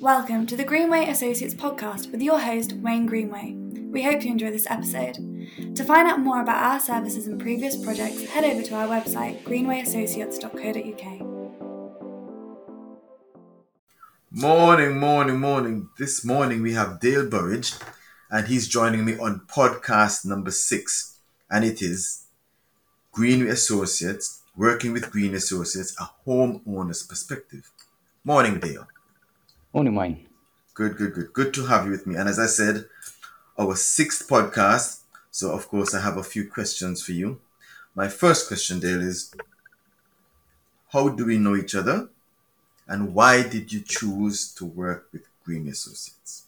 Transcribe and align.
Welcome 0.00 0.46
to 0.46 0.56
the 0.56 0.62
Greenway 0.62 1.08
Associates 1.08 1.54
podcast 1.54 2.12
with 2.12 2.22
your 2.22 2.38
host, 2.38 2.72
Wayne 2.74 3.06
Greenway. 3.06 3.54
We 3.90 4.04
hope 4.04 4.22
you 4.22 4.30
enjoy 4.30 4.52
this 4.52 4.70
episode. 4.70 5.16
To 5.74 5.82
find 5.82 6.06
out 6.06 6.20
more 6.20 6.40
about 6.40 6.62
our 6.62 6.78
services 6.78 7.26
and 7.26 7.40
previous 7.40 7.76
projects, 7.76 8.22
head 8.26 8.44
over 8.44 8.62
to 8.62 8.76
our 8.76 8.86
website, 8.86 9.42
greenwayassociates.co.uk. 9.42 11.26
Morning, 14.30 15.00
morning, 15.00 15.40
morning. 15.40 15.88
This 15.98 16.24
morning 16.24 16.62
we 16.62 16.74
have 16.74 17.00
Dale 17.00 17.28
Burridge, 17.28 17.72
and 18.30 18.46
he's 18.46 18.68
joining 18.68 19.04
me 19.04 19.18
on 19.18 19.48
podcast 19.52 20.24
number 20.24 20.52
six, 20.52 21.18
and 21.50 21.64
it 21.64 21.82
is 21.82 22.26
Greenway 23.10 23.50
Associates, 23.50 24.42
working 24.56 24.92
with 24.92 25.10
Green 25.10 25.34
Associates, 25.34 25.96
a 25.98 26.08
homeowner's 26.24 27.02
perspective. 27.02 27.72
Morning, 28.22 28.60
Dale. 28.60 28.86
Morning, 29.74 29.94
Wayne. 29.94 30.26
Good, 30.74 30.96
good, 30.96 31.12
good. 31.12 31.32
Good 31.32 31.54
to 31.54 31.66
have 31.66 31.84
you 31.84 31.90
with 31.90 32.06
me. 32.06 32.16
And 32.16 32.28
as 32.28 32.38
I 32.38 32.46
said, 32.46 32.86
our 33.58 33.76
sixth 33.76 34.26
podcast. 34.28 35.00
So, 35.30 35.52
of 35.52 35.68
course, 35.68 35.94
I 35.94 36.00
have 36.00 36.16
a 36.16 36.22
few 36.22 36.48
questions 36.48 37.02
for 37.02 37.12
you. 37.12 37.40
My 37.94 38.08
first 38.08 38.48
question, 38.48 38.80
Dale, 38.80 39.02
is 39.02 39.34
How 40.92 41.10
do 41.10 41.26
we 41.26 41.38
know 41.38 41.54
each 41.54 41.74
other? 41.74 42.08
And 42.86 43.14
why 43.14 43.42
did 43.42 43.70
you 43.70 43.80
choose 43.80 44.54
to 44.54 44.64
work 44.64 45.08
with 45.12 45.28
Green 45.44 45.68
Associates? 45.68 46.44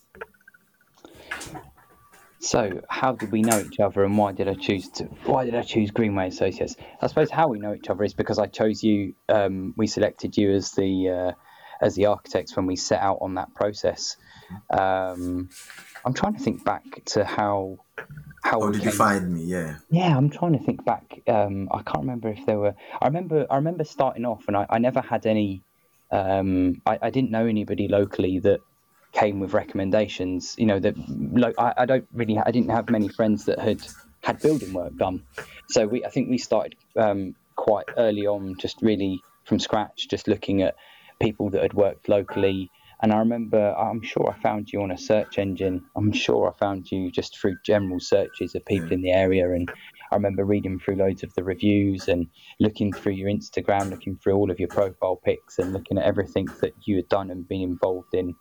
So, 2.38 2.80
how 2.88 3.12
did 3.12 3.30
we 3.30 3.42
know 3.42 3.60
each 3.60 3.80
other, 3.80 4.02
and 4.02 4.16
why 4.16 4.32
did 4.32 4.48
I 4.48 4.54
choose 4.54 4.88
to? 4.92 5.04
Why 5.26 5.44
did 5.44 5.54
I 5.54 5.60
choose 5.60 5.90
Greenway 5.90 6.28
Associates? 6.28 6.74
I 7.02 7.06
suppose 7.06 7.30
how 7.30 7.48
we 7.48 7.58
know 7.58 7.74
each 7.74 7.90
other 7.90 8.02
is 8.02 8.14
because 8.14 8.38
I 8.38 8.46
chose 8.46 8.82
you. 8.82 9.14
Um, 9.28 9.74
we 9.76 9.86
selected 9.86 10.38
you 10.38 10.52
as 10.52 10.72
the 10.72 11.10
uh, 11.10 11.32
as 11.80 11.94
the 11.94 12.06
architects 12.06 12.56
when 12.56 12.66
we 12.66 12.76
set 12.76 13.00
out 13.00 13.18
on 13.20 13.34
that 13.34 13.54
process. 13.54 14.16
Um, 14.70 15.48
I'm 16.04 16.14
trying 16.14 16.34
to 16.34 16.40
think 16.40 16.64
back 16.64 16.84
to 17.06 17.24
how 17.24 17.78
how, 18.42 18.60
how 18.60 18.70
did 18.70 18.84
you 18.84 18.90
find 18.90 19.34
me? 19.34 19.44
Yeah. 19.44 19.76
Yeah, 19.90 20.16
I'm 20.16 20.30
trying 20.30 20.52
to 20.52 20.64
think 20.64 20.84
back. 20.84 21.20
Um, 21.28 21.68
I 21.70 21.82
can't 21.82 22.00
remember 22.00 22.28
if 22.28 22.46
there 22.46 22.58
were. 22.58 22.74
I 23.00 23.06
remember. 23.06 23.46
I 23.50 23.56
remember 23.56 23.84
starting 23.84 24.24
off, 24.24 24.44
and 24.48 24.56
I, 24.56 24.66
I 24.70 24.78
never 24.78 25.00
had 25.00 25.26
any. 25.26 25.62
Um, 26.10 26.80
I, 26.86 26.98
I 27.02 27.10
didn't 27.10 27.30
know 27.30 27.46
anybody 27.46 27.86
locally 27.86 28.38
that 28.40 28.60
came 29.12 29.40
with 29.40 29.52
recommendations. 29.52 30.54
You 30.58 30.66
know 30.66 30.78
that. 30.78 30.94
Like, 31.32 31.54
I, 31.58 31.74
I 31.78 31.86
don't 31.86 32.06
really. 32.14 32.38
I 32.38 32.50
didn't 32.50 32.70
have 32.70 32.88
many 32.88 33.08
friends 33.08 33.44
that 33.44 33.58
had 33.58 33.86
had 34.22 34.40
building 34.40 34.72
work 34.72 34.96
done. 34.96 35.22
So 35.68 35.86
we. 35.86 36.04
I 36.04 36.08
think 36.08 36.30
we 36.30 36.38
started 36.38 36.76
um, 36.96 37.34
quite 37.56 37.86
early 37.98 38.26
on, 38.26 38.56
just 38.58 38.80
really 38.80 39.20
from 39.44 39.58
scratch, 39.58 40.08
just 40.08 40.28
looking 40.28 40.62
at 40.62 40.76
people 41.20 41.50
that 41.50 41.62
had 41.62 41.74
worked 41.74 42.08
locally. 42.08 42.70
And 43.02 43.12
I 43.12 43.18
remember, 43.18 43.74
I'm 43.74 44.02
sure 44.02 44.28
I 44.30 44.42
found 44.42 44.70
you 44.70 44.82
on 44.82 44.90
a 44.90 44.98
search 44.98 45.38
engine. 45.38 45.82
I'm 45.96 46.12
sure 46.12 46.50
I 46.50 46.58
found 46.58 46.90
you 46.90 47.10
just 47.10 47.38
through 47.38 47.56
general 47.64 47.98
searches 47.98 48.54
of 48.54 48.64
people 48.66 48.92
in 48.92 49.00
the 49.00 49.12
area. 49.12 49.50
And 49.52 49.70
I 50.12 50.16
remember 50.16 50.44
reading 50.44 50.78
through 50.78 50.96
loads 50.96 51.22
of 51.22 51.32
the 51.34 51.42
reviews 51.42 52.08
and 52.08 52.26
looking 52.58 52.92
through 52.92 53.12
your 53.12 53.30
Instagram, 53.30 53.88
looking 53.88 54.16
through 54.16 54.34
all 54.34 54.50
of 54.50 54.58
your 54.58 54.68
profile 54.68 55.16
pics 55.24 55.58
and 55.58 55.72
looking 55.72 55.96
at 55.96 56.04
everything 56.04 56.46
that 56.60 56.72
you 56.84 56.96
had 56.96 57.08
done 57.08 57.30
and 57.30 57.48
been 57.48 57.62
involved 57.62 58.12
in. 58.12 58.34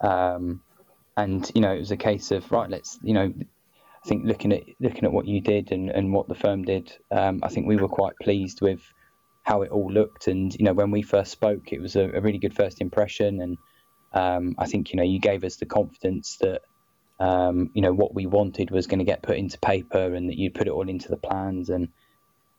Um, 0.00 0.62
and, 1.16 1.48
you 1.54 1.60
know, 1.60 1.72
it 1.72 1.78
was 1.78 1.92
a 1.92 1.96
case 1.96 2.32
of, 2.32 2.50
right, 2.50 2.68
let's, 2.68 2.98
you 3.02 3.14
know, 3.14 3.32
I 4.04 4.08
think 4.08 4.24
looking 4.24 4.52
at 4.52 4.62
looking 4.80 5.04
at 5.04 5.12
what 5.12 5.26
you 5.26 5.40
did 5.40 5.72
and, 5.72 5.90
and 5.90 6.12
what 6.12 6.26
the 6.26 6.34
firm 6.34 6.64
did, 6.64 6.90
um, 7.10 7.40
I 7.42 7.48
think 7.48 7.66
we 7.66 7.76
were 7.76 7.88
quite 7.88 8.14
pleased 8.20 8.62
with 8.62 8.80
how 9.50 9.62
it 9.62 9.70
all 9.70 9.90
looked. 9.92 10.28
And 10.28 10.54
you 10.58 10.64
know, 10.64 10.76
when 10.80 10.90
we 10.92 11.02
first 11.02 11.32
spoke, 11.32 11.72
it 11.72 11.80
was 11.80 11.96
a, 11.96 12.04
a 12.18 12.20
really 12.20 12.38
good 12.38 12.54
first 12.54 12.80
impression. 12.80 13.40
And 13.44 13.58
um, 14.12 14.54
I 14.58 14.66
think 14.66 14.92
you 14.92 14.96
know, 14.96 15.08
you 15.12 15.18
gave 15.18 15.42
us 15.44 15.56
the 15.56 15.66
confidence 15.66 16.38
that 16.44 16.60
um, 17.18 17.70
you 17.74 17.82
know 17.82 17.92
what 17.92 18.14
we 18.14 18.26
wanted 18.26 18.70
was 18.70 18.86
going 18.86 19.00
to 19.00 19.10
get 19.12 19.22
put 19.22 19.36
into 19.36 19.58
paper, 19.58 20.14
and 20.14 20.28
that 20.28 20.38
you'd 20.38 20.54
put 20.54 20.68
it 20.68 20.74
all 20.76 20.88
into 20.88 21.08
the 21.08 21.16
plans. 21.28 21.68
And 21.68 21.88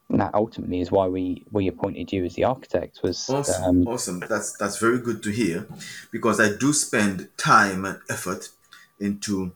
that 0.10 0.34
ultimately 0.34 0.82
is 0.82 0.92
why 0.92 1.08
we 1.08 1.46
we 1.52 1.70
appointed 1.70 2.12
you 2.12 2.26
as 2.26 2.36
the 2.36 2.44
architect. 2.44 3.00
Was 3.04 3.30
awesome. 3.30 3.64
Um, 3.64 3.88
awesome. 3.88 4.20
That's 4.20 4.58
that's 4.58 4.78
very 4.78 5.00
good 5.00 5.24
to 5.24 5.32
hear, 5.32 5.68
because 6.12 6.40
I 6.46 6.50
do 6.58 6.74
spend 6.74 7.30
time 7.38 7.86
and 7.86 8.00
effort 8.10 8.50
into 9.00 9.54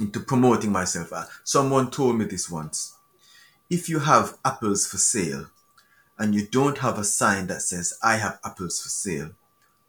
into 0.00 0.18
promoting 0.18 0.72
myself. 0.72 1.12
Uh, 1.12 1.26
someone 1.44 1.90
told 1.90 2.18
me 2.18 2.24
this 2.24 2.50
once. 2.50 2.94
If 3.68 3.88
you 3.88 4.00
have 4.00 4.36
apples 4.44 4.88
for 4.88 4.98
sale, 4.98 5.46
and 6.20 6.34
you 6.34 6.46
don't 6.46 6.78
have 6.78 6.98
a 6.98 7.04
sign 7.04 7.46
that 7.46 7.62
says 7.62 7.98
I 8.02 8.16
have 8.16 8.38
apples 8.44 8.80
for 8.80 8.90
sale, 8.90 9.30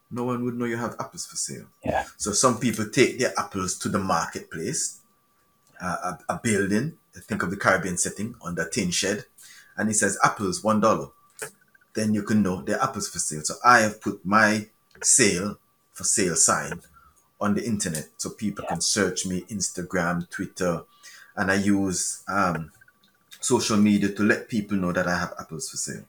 no 0.09 0.23
one 0.23 0.43
would 0.45 0.55
know 0.55 0.65
you 0.65 0.77
have 0.77 0.95
apples 0.97 1.25
for 1.25 1.35
sale. 1.35 1.65
Yeah. 1.83 2.05
So 2.17 2.31
some 2.31 2.57
people 2.57 2.85
take 2.85 3.19
their 3.19 3.33
apples 3.37 3.77
to 3.79 3.89
the 3.89 3.99
marketplace, 3.99 5.01
uh, 5.81 6.13
a, 6.29 6.33
a, 6.33 6.39
building. 6.41 6.97
Think 7.13 7.43
of 7.43 7.49
the 7.49 7.57
Caribbean 7.57 7.97
setting 7.97 8.35
on 8.41 8.55
the 8.55 8.69
tin 8.69 8.91
shed, 8.91 9.25
and 9.75 9.89
it 9.89 9.95
says 9.95 10.17
apples 10.23 10.63
one 10.63 10.79
dollar. 10.79 11.09
Then 11.93 12.13
you 12.13 12.23
can 12.23 12.41
know 12.41 12.61
they're 12.61 12.81
apples 12.81 13.09
for 13.09 13.19
sale. 13.19 13.41
So 13.43 13.55
I 13.65 13.79
have 13.79 13.99
put 14.01 14.25
my 14.25 14.67
sale 15.03 15.57
for 15.91 16.05
sale 16.05 16.37
sign 16.37 16.79
on 17.41 17.55
the 17.55 17.65
internet 17.65 18.07
so 18.15 18.29
people 18.29 18.63
yeah. 18.63 18.69
can 18.69 18.81
search 18.81 19.25
me 19.25 19.41
Instagram, 19.49 20.29
Twitter, 20.29 20.83
and 21.35 21.51
I 21.51 21.55
use 21.55 22.23
um, 22.29 22.71
social 23.41 23.75
media 23.75 24.13
to 24.13 24.23
let 24.23 24.47
people 24.47 24.77
know 24.77 24.93
that 24.93 25.07
I 25.07 25.17
have 25.17 25.33
apples 25.37 25.69
for 25.69 25.75
sale. 25.75 26.05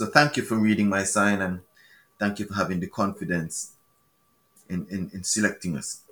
So 0.00 0.06
thank 0.06 0.38
you 0.38 0.42
for 0.42 0.56
reading 0.56 0.88
my 0.88 1.04
sign 1.04 1.42
and 1.42 1.60
thank 2.18 2.38
you 2.38 2.46
for 2.46 2.54
having 2.54 2.80
the 2.80 2.86
confidence 2.86 3.72
in, 4.70 4.86
in, 4.88 5.10
in 5.12 5.22
selecting 5.22 5.76
us. 5.76 6.04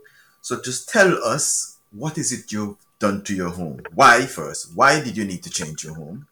So 0.43 0.61
just 0.61 0.91
tell 0.91 1.15
us 1.25 1.79
what 1.91 2.19
is 2.19 2.31
it 2.31 2.53
you've 2.53 2.77
done 2.99 3.25
to 3.25 3.35
your 3.35 3.49
home? 3.49 3.81
Why 3.95 4.27
first? 4.27 4.77
Why 4.77 5.03
did 5.03 5.17
you 5.17 5.25
need 5.25 5.43
to 5.45 5.49
change 5.49 5.85
your 5.85 5.95
home? 5.95 6.27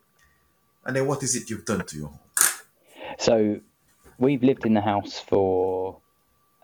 And 0.85 0.95
then 0.95 1.07
what 1.07 1.23
is 1.23 1.35
it 1.35 1.49
you've 1.49 1.65
done 1.65 1.87
to 1.87 1.97
your 1.97 2.09
home? 2.09 2.19
So 3.19 3.61
we've 4.19 4.43
lived 4.43 4.67
in 4.67 4.75
the 4.75 4.83
house 4.83 5.19
for 5.19 5.97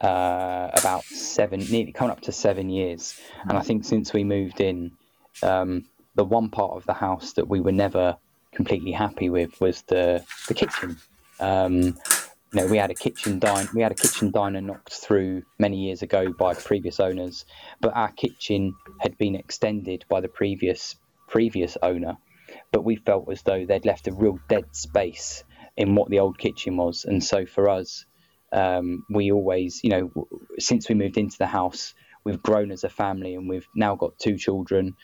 uh, 0.02 0.72
about 0.74 1.04
seven, 1.04 1.60
nearly 1.60 1.92
coming 1.92 2.10
up 2.10 2.20
to 2.20 2.32
seven 2.32 2.68
years. 2.68 3.18
And 3.48 3.56
I 3.56 3.62
think 3.62 3.86
since 3.86 4.12
we 4.12 4.24
moved 4.24 4.60
in, 4.60 4.92
um, 5.42 5.86
the 6.16 6.24
one 6.24 6.50
part 6.50 6.72
of 6.72 6.84
the 6.84 6.92
house 6.92 7.32
that 7.32 7.48
we 7.48 7.62
were 7.62 7.72
never 7.72 8.18
completely 8.52 8.92
happy 8.92 9.30
with 9.30 9.60
was 9.60 9.82
the 9.82 10.24
the 10.48 10.54
kitchen. 10.54 10.98
Um, 11.40 11.96
you 12.52 12.60
know, 12.60 12.66
we 12.66 12.76
had 12.76 12.90
a 12.90 12.94
kitchen 12.94 13.38
dine 13.38 13.68
we 13.74 13.82
had 13.82 13.92
a 13.92 13.96
kitchen 13.96 14.30
diner 14.30 14.60
knocked 14.60 14.92
through 14.92 15.42
many 15.58 15.78
years 15.78 16.02
ago 16.02 16.32
by 16.32 16.54
previous 16.54 17.00
owners, 17.00 17.44
but 17.80 17.94
our 17.96 18.12
kitchen 18.12 18.74
had 19.00 19.16
been 19.18 19.34
extended 19.34 20.04
by 20.08 20.20
the 20.20 20.28
previous 20.28 20.96
previous 21.28 21.76
owner. 21.82 22.18
But 22.70 22.84
we 22.84 22.96
felt 22.96 23.30
as 23.30 23.42
though 23.42 23.64
they'd 23.64 23.86
left 23.86 24.08
a 24.08 24.12
real 24.12 24.38
dead 24.48 24.64
space 24.76 25.44
in 25.76 25.94
what 25.94 26.10
the 26.10 26.18
old 26.18 26.38
kitchen 26.38 26.76
was, 26.76 27.06
and 27.06 27.24
so 27.24 27.46
for 27.46 27.70
us, 27.70 28.04
um, 28.52 29.06
we 29.08 29.32
always, 29.32 29.80
you 29.82 29.90
know, 29.90 30.28
since 30.58 30.88
we 30.88 30.94
moved 30.94 31.16
into 31.16 31.38
the 31.38 31.46
house, 31.46 31.94
we've 32.24 32.42
grown 32.42 32.70
as 32.70 32.84
a 32.84 32.90
family, 32.90 33.34
and 33.34 33.48
we've 33.48 33.66
now 33.74 33.96
got 33.96 34.18
two 34.18 34.36
children. 34.36 34.94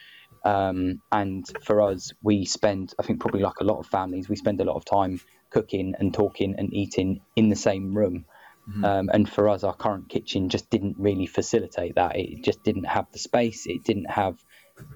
Um, 0.44 1.00
and 1.10 1.46
for 1.62 1.80
us, 1.80 2.12
we 2.22 2.44
spend, 2.44 2.94
I 2.98 3.02
think, 3.02 3.20
probably 3.20 3.42
like 3.42 3.60
a 3.60 3.64
lot 3.64 3.78
of 3.78 3.86
families, 3.86 4.28
we 4.28 4.36
spend 4.36 4.60
a 4.60 4.64
lot 4.64 4.76
of 4.76 4.84
time 4.84 5.20
cooking 5.50 5.94
and 5.98 6.12
talking 6.12 6.54
and 6.58 6.72
eating 6.72 7.20
in 7.36 7.48
the 7.48 7.56
same 7.56 7.96
room. 7.96 8.24
Mm-hmm. 8.68 8.84
Um, 8.84 9.10
and 9.12 9.28
for 9.28 9.48
us, 9.48 9.64
our 9.64 9.74
current 9.74 10.08
kitchen 10.08 10.48
just 10.48 10.68
didn't 10.68 10.96
really 10.98 11.26
facilitate 11.26 11.94
that. 11.94 12.16
It 12.16 12.42
just 12.42 12.62
didn't 12.62 12.84
have 12.84 13.06
the 13.12 13.18
space. 13.18 13.66
It 13.66 13.82
didn't 13.82 14.10
have, 14.10 14.44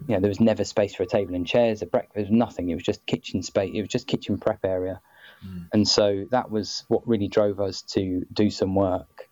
you 0.07 0.15
know, 0.15 0.21
there 0.21 0.29
was 0.29 0.41
never 0.41 0.65
space 0.65 0.95
for 0.95 1.05
a 1.05 1.07
table 1.07 1.35
and 1.35 1.47
chairs, 1.47 1.81
a 1.81 1.87
breakfast, 1.87 2.31
nothing. 2.31 2.69
It 2.69 2.75
was 2.75 2.83
just 2.83 3.07
kitchen 3.07 3.43
space. 3.43 3.73
It 3.75 3.81
was 3.81 3.89
just 3.89 4.07
kitchen 4.07 4.39
prep 4.39 4.65
area. 4.65 5.01
Mm-hmm. 5.47 5.63
And 5.73 5.89
so 5.89 6.27
that 6.31 6.51
was 6.51 6.85
what 6.89 7.07
really 7.09 7.29
drove 7.29 7.61
us 7.61 7.83
to 7.95 8.27
do 8.33 8.51
some 8.51 8.75
work. 8.75 9.29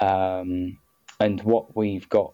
Mm-hmm. 0.00 0.06
Um, 0.06 0.78
and 1.18 1.42
what 1.42 1.76
we've 1.76 2.08
got 2.08 2.32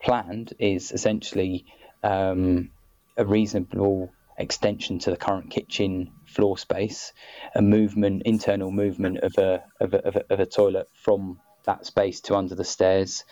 planned 0.00 0.54
is 0.58 0.92
essentially 0.92 1.66
um, 2.04 2.70
a 3.16 3.24
reasonable 3.24 4.12
extension 4.38 4.98
to 5.00 5.10
the 5.10 5.16
current 5.16 5.50
kitchen 5.50 6.12
floor 6.26 6.58
space, 6.58 7.12
a 7.54 7.62
movement, 7.62 8.22
internal 8.24 8.70
movement 8.70 9.18
of 9.18 9.36
a 9.38 9.64
of 9.80 9.94
a, 9.94 10.06
of 10.06 10.16
a, 10.16 10.32
of 10.32 10.40
a 10.40 10.46
toilet 10.46 10.88
from 10.92 11.40
that 11.64 11.86
space 11.86 12.20
to 12.20 12.36
under 12.36 12.54
the 12.54 12.64
stairs, 12.64 13.24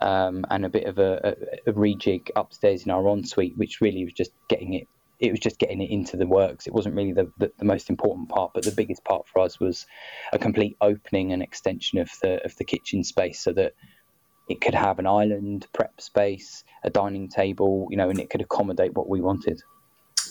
um, 0.00 0.46
and 0.48 0.64
a 0.64 0.68
bit 0.68 0.84
of 0.84 0.98
a, 0.98 1.36
a, 1.66 1.70
a, 1.70 1.72
rejig 1.72 2.30
upstairs 2.36 2.84
in 2.84 2.90
our 2.92 3.08
ensuite, 3.08 3.58
which 3.58 3.80
really 3.80 4.04
was 4.04 4.14
just 4.14 4.30
getting 4.48 4.74
it. 4.74 4.86
It 5.18 5.32
was 5.32 5.40
just 5.40 5.58
getting 5.58 5.82
it 5.82 5.90
into 5.90 6.16
the 6.16 6.26
works. 6.26 6.66
It 6.66 6.72
wasn't 6.72 6.94
really 6.94 7.12
the, 7.12 7.30
the, 7.36 7.52
the 7.58 7.66
most 7.66 7.90
important 7.90 8.30
part, 8.30 8.52
but 8.54 8.64
the 8.64 8.70
biggest 8.70 9.04
part 9.04 9.28
for 9.28 9.42
us 9.42 9.60
was 9.60 9.84
a 10.32 10.38
complete 10.38 10.78
opening 10.80 11.32
and 11.32 11.42
extension 11.42 11.98
of 11.98 12.10
the 12.22 12.42
of 12.44 12.56
the 12.56 12.64
kitchen 12.64 13.02
space, 13.02 13.40
so 13.40 13.52
that 13.52 13.74
it 14.50 14.60
could 14.60 14.74
have 14.74 14.98
an 14.98 15.06
island, 15.06 15.68
prep 15.72 16.00
space, 16.00 16.64
a 16.82 16.90
dining 16.90 17.28
table, 17.28 17.86
you 17.88 17.96
know, 17.96 18.10
and 18.10 18.18
it 18.18 18.30
could 18.30 18.40
accommodate 18.40 18.94
what 18.94 19.08
we 19.08 19.20
wanted. 19.20 19.62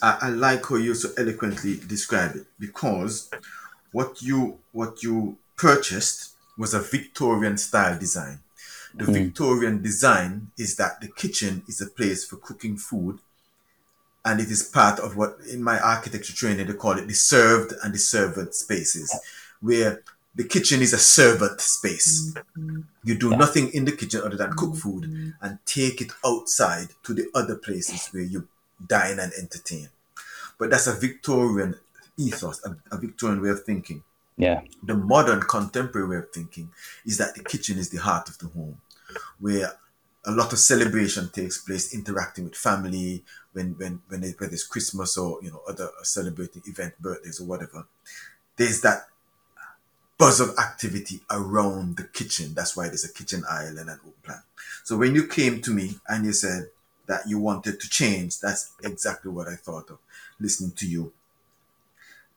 I, 0.02 0.18
I 0.24 0.30
like 0.30 0.66
how 0.66 0.76
you 0.76 0.94
so 0.94 1.10
eloquently 1.18 1.80
describe 1.88 2.36
it 2.36 2.46
because 2.60 3.32
what 3.94 4.22
you 4.22 4.60
what 4.74 5.02
you 5.04 5.38
purchased 5.56 6.34
was 6.58 6.74
a 6.74 6.82
Victorian 6.82 7.58
style 7.58 7.98
design. 7.98 8.40
The 8.94 9.06
hmm. 9.06 9.14
Victorian 9.14 9.82
design 9.82 10.52
is 10.58 10.76
that 10.76 11.00
the 11.00 11.08
kitchen 11.08 11.64
is 11.70 11.80
a 11.80 11.88
place 11.88 12.26
for 12.26 12.36
cooking 12.36 12.76
food 12.76 13.20
and 14.26 14.42
it 14.42 14.52
is 14.52 14.64
part 14.64 15.00
of 15.00 15.16
what 15.16 15.38
in 15.50 15.64
my 15.64 15.80
architecture 15.80 16.34
training 16.34 16.68
they 16.68 16.74
call 16.74 16.98
it 16.98 17.08
the 17.08 17.14
served 17.14 17.74
and 17.84 17.94
the 17.94 17.98
servant 17.98 18.54
spaces 18.54 19.18
where 19.62 20.04
the 20.36 20.44
kitchen 20.44 20.82
is 20.82 20.94
a 20.94 20.98
servant 21.00 21.60
space 21.60 22.34
you 23.04 23.16
do 23.18 23.30
Yeah. 23.32 23.38
nothing 23.38 23.70
in 23.74 23.86
the 23.86 23.92
kitchen 23.92 24.22
other 24.26 24.38
than 24.38 24.54
cook 24.54 24.76
food 24.76 25.34
and 25.42 25.58
take 25.66 26.02
it 26.02 26.12
outside 26.26 26.90
to 27.04 27.14
the 27.14 27.28
other 27.34 27.56
places 27.56 28.08
where 28.12 28.24
you 28.24 28.48
dine 28.88 29.20
and 29.20 29.34
entertain 29.34 29.90
but 30.58 30.70
that's 30.70 30.88
a 30.88 30.94
victorian 30.94 31.76
ethos 32.18 32.62
a, 32.66 32.76
a 32.96 32.98
victorian 32.98 33.42
way 33.42 33.50
of 33.50 33.64
thinking 33.64 34.04
Yeah. 34.38 34.62
the 34.84 34.96
modern 34.96 35.42
contemporary 35.42 36.08
way 36.08 36.18
of 36.18 36.30
thinking 36.32 36.70
is 37.06 37.18
that 37.18 37.36
the 37.36 37.44
kitchen 37.44 37.78
is 37.78 37.90
the 37.90 37.98
heart 37.98 38.30
of 38.30 38.38
the 38.38 38.48
home 38.48 38.80
where 39.40 39.74
a 40.26 40.32
lot 40.32 40.54
of 40.54 40.60
celebration 40.60 41.30
takes 41.30 41.58
place 41.58 41.94
interacting 41.94 42.44
with 42.46 42.56
family 42.56 43.24
when 43.54 43.68
when 43.80 44.02
when 44.10 44.24
it, 44.24 44.40
whether 44.40 44.54
it's 44.54 44.68
christmas 44.68 45.18
or 45.18 45.40
you 45.44 45.50
know 45.52 45.62
other 45.68 45.90
celebrating 46.04 46.62
event 46.68 46.94
birthdays 47.02 47.40
or 47.42 47.46
whatever 47.52 47.86
there's 48.58 48.82
that 48.82 49.08
buzz 50.20 50.40
of 50.40 50.56
activity 50.60 51.22
around 51.32 51.98
the 51.98 52.04
kitchen 52.04 52.54
that's 52.54 52.78
why 52.78 52.88
there's 52.88 53.06
a 53.06 53.14
kitchen 53.14 53.44
aisle 53.50 53.80
and 53.80 53.90
an 53.90 54.00
oak 54.06 54.24
plan 54.24 54.44
so 54.84 54.98
when 54.98 55.16
you 55.16 55.26
came 55.28 55.62
to 55.62 55.72
me 55.72 55.96
and 56.08 56.26
you 56.26 56.34
said 56.34 56.70
that 57.08 57.28
you 57.28 57.40
wanted 57.40 57.80
to 57.80 57.90
change 57.90 58.40
that's 58.40 58.74
exactly 58.84 59.32
what 59.32 59.48
i 59.48 59.56
thought 59.56 59.90
of 59.90 60.00
listening 60.40 60.72
to 60.72 60.88
you 60.88 61.12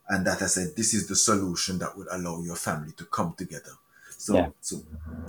and 0.08 0.26
that 0.26 0.42
I 0.42 0.46
said 0.46 0.76
this 0.76 0.94
is 0.94 1.08
the 1.08 1.16
solution 1.16 1.78
that 1.78 1.96
would 1.96 2.08
allow 2.10 2.40
your 2.42 2.56
family 2.56 2.92
to 2.92 3.04
come 3.04 3.34
together. 3.34 3.72
So, 4.10 4.34
Yeah. 4.36 4.48
so, 4.60 4.82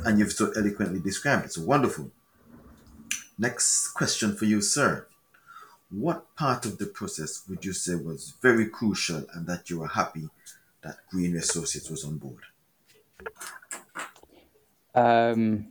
and 0.06 0.20
you've 0.20 0.34
so 0.34 0.52
eloquently 0.56 1.00
described 1.00 1.46
it. 1.46 1.54
So 1.54 1.62
wonderful. 1.62 2.12
Next 3.38 3.90
question 3.90 4.36
for 4.36 4.46
you, 4.46 4.62
sir. 4.62 5.08
What 5.92 6.36
part 6.36 6.66
of 6.66 6.78
the 6.80 6.88
process 6.88 7.44
would 7.48 7.66
you 7.66 7.74
say 7.74 7.96
was 7.96 8.34
very 8.42 8.68
crucial 8.68 9.26
and 9.34 9.48
that 9.48 9.70
you 9.70 9.80
were 9.80 9.88
happy 9.88 10.30
that 10.84 10.98
Greenway 11.10 11.40
Associates 11.40 11.90
was 11.90 12.04
on 12.04 12.18
board? 12.18 12.44
Um, 14.96 15.68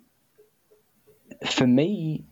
for 1.47 1.67
me, 1.67 2.25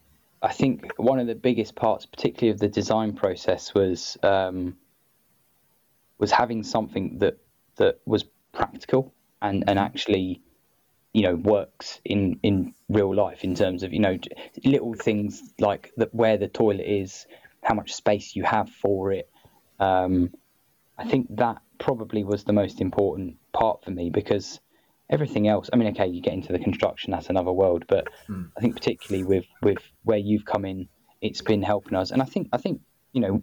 I 0.42 0.52
think 0.52 0.90
one 0.96 1.18
of 1.18 1.26
the 1.26 1.34
biggest 1.34 1.74
parts, 1.74 2.06
particularly 2.06 2.52
of 2.52 2.58
the 2.58 2.68
design 2.68 3.14
process, 3.14 3.74
was 3.74 4.16
um, 4.22 4.76
was 6.18 6.30
having 6.30 6.62
something 6.62 7.18
that 7.18 7.38
that 7.76 8.00
was 8.06 8.24
practical 8.52 9.12
and 9.42 9.64
and 9.68 9.78
actually, 9.78 10.40
you 11.12 11.22
know, 11.22 11.34
works 11.34 12.00
in 12.04 12.40
in 12.42 12.74
real 12.88 13.14
life 13.14 13.44
in 13.44 13.54
terms 13.54 13.82
of 13.82 13.92
you 13.92 14.00
know 14.00 14.18
little 14.64 14.94
things 14.94 15.42
like 15.58 15.92
that 15.96 16.14
where 16.14 16.38
the 16.38 16.48
toilet 16.48 16.86
is, 16.86 17.26
how 17.62 17.74
much 17.74 17.92
space 17.92 18.34
you 18.34 18.44
have 18.44 18.70
for 18.70 19.12
it. 19.12 19.28
Um, 19.78 20.32
I 20.98 21.04
think 21.04 21.34
that 21.36 21.62
probably 21.80 22.22
was 22.22 22.44
the 22.44 22.52
most 22.52 22.80
important 22.80 23.36
part 23.52 23.82
for 23.84 23.90
me 23.90 24.10
because 24.10 24.60
everything 25.08 25.48
else 25.48 25.68
i 25.72 25.76
mean 25.76 25.88
okay 25.88 26.06
you 26.06 26.22
get 26.22 26.34
into 26.34 26.52
the 26.52 26.58
construction 26.58 27.10
that's 27.10 27.30
another 27.30 27.50
world 27.50 27.84
but 27.88 28.06
i 28.56 28.60
think 28.60 28.76
particularly 28.76 29.24
with 29.24 29.46
with 29.62 29.78
where 30.04 30.18
you've 30.18 30.44
come 30.44 30.64
in 30.64 30.88
it's 31.20 31.42
been 31.42 31.62
helping 31.62 31.96
us. 31.96 32.12
And 32.12 32.22
i 32.22 32.24
think 32.24 32.48
i 32.52 32.58
think 32.58 32.80
you 33.12 33.20
know 33.20 33.42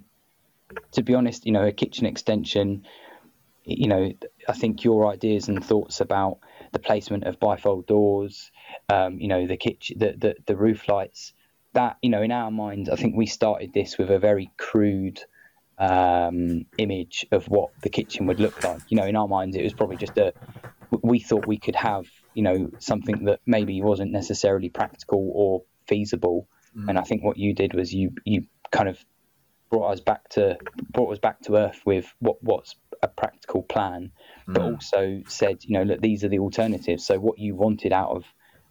to 0.94 1.04
be 1.04 1.14
honest 1.14 1.46
you 1.46 1.52
know 1.52 1.66
a 1.66 1.72
kitchen 1.72 2.06
extension 2.06 2.86
you 3.66 3.88
know 3.88 4.12
i 4.48 4.54
think 4.54 4.84
your 4.84 5.12
ideas 5.12 5.50
and 5.50 5.64
thoughts 5.64 6.00
about 6.00 6.40
the 6.72 6.80
placement 6.80 7.26
of 7.26 7.40
bifold 7.40 7.86
doors 7.88 8.52
um, 8.90 9.20
you 9.20 9.28
know 9.28 9.46
the 9.48 9.58
kitchen 9.58 10.00
the, 10.00 10.16
the 10.18 10.36
the 10.46 10.56
roof 10.56 10.88
lights 10.88 11.34
that 11.74 11.98
you 12.02 12.10
know 12.10 12.22
in 12.22 12.32
our 12.32 12.52
minds 12.52 12.90
i 12.90 12.96
think 12.96 13.16
we 13.16 13.26
started 13.26 13.74
this 13.74 13.98
with 13.98 14.10
a 14.10 14.20
very 14.20 14.50
crude 14.58 15.20
um, 15.78 16.66
image 16.78 17.26
of 17.32 17.46
what 17.46 17.70
the 17.82 17.90
kitchen 17.90 18.28
would 18.28 18.40
look 18.40 18.64
like. 18.64 18.82
You 18.90 18.98
know, 18.98 19.06
in 19.06 19.16
our 19.16 19.28
minds, 19.28 19.56
it 19.56 19.64
was 19.64 19.74
probably 19.74 19.98
just 19.98 20.18
a. 20.18 20.34
We 21.04 21.20
thought 21.20 21.46
we 21.46 21.58
could 21.58 21.76
have, 21.76 22.06
you 22.34 22.44
know, 22.44 22.70
something 22.80 23.26
that 23.26 23.42
maybe 23.46 23.82
wasn't 23.82 24.12
necessarily 24.12 24.70
practical 24.70 25.32
or 25.34 25.64
feasible. 25.86 26.48
And 26.88 27.00
I 27.00 27.02
think 27.02 27.24
what 27.24 27.38
you 27.38 27.56
did 27.56 27.74
was 27.74 27.92
you 27.92 28.12
you 28.24 28.46
kind 28.72 28.88
of 28.88 29.04
brought 29.70 29.92
us 29.92 30.00
back 30.00 30.30
to 30.30 30.58
brought 30.92 31.12
us 31.12 31.20
back 31.20 31.42
to 31.42 31.56
earth 31.56 31.82
with 31.86 32.14
what 32.20 32.38
what's 32.42 32.76
a 33.02 33.08
practical 33.08 33.64
plan, 33.64 34.12
but 34.48 34.62
also 34.62 35.22
said, 35.28 35.58
you 35.64 35.78
know, 35.78 35.84
look, 35.84 36.02
these 36.02 36.24
are 36.24 36.30
the 36.30 36.40
alternatives. 36.40 37.06
So 37.06 37.20
what 37.20 37.40
you 37.40 37.56
wanted 37.56 37.92
out 37.92 38.12
of 38.12 38.24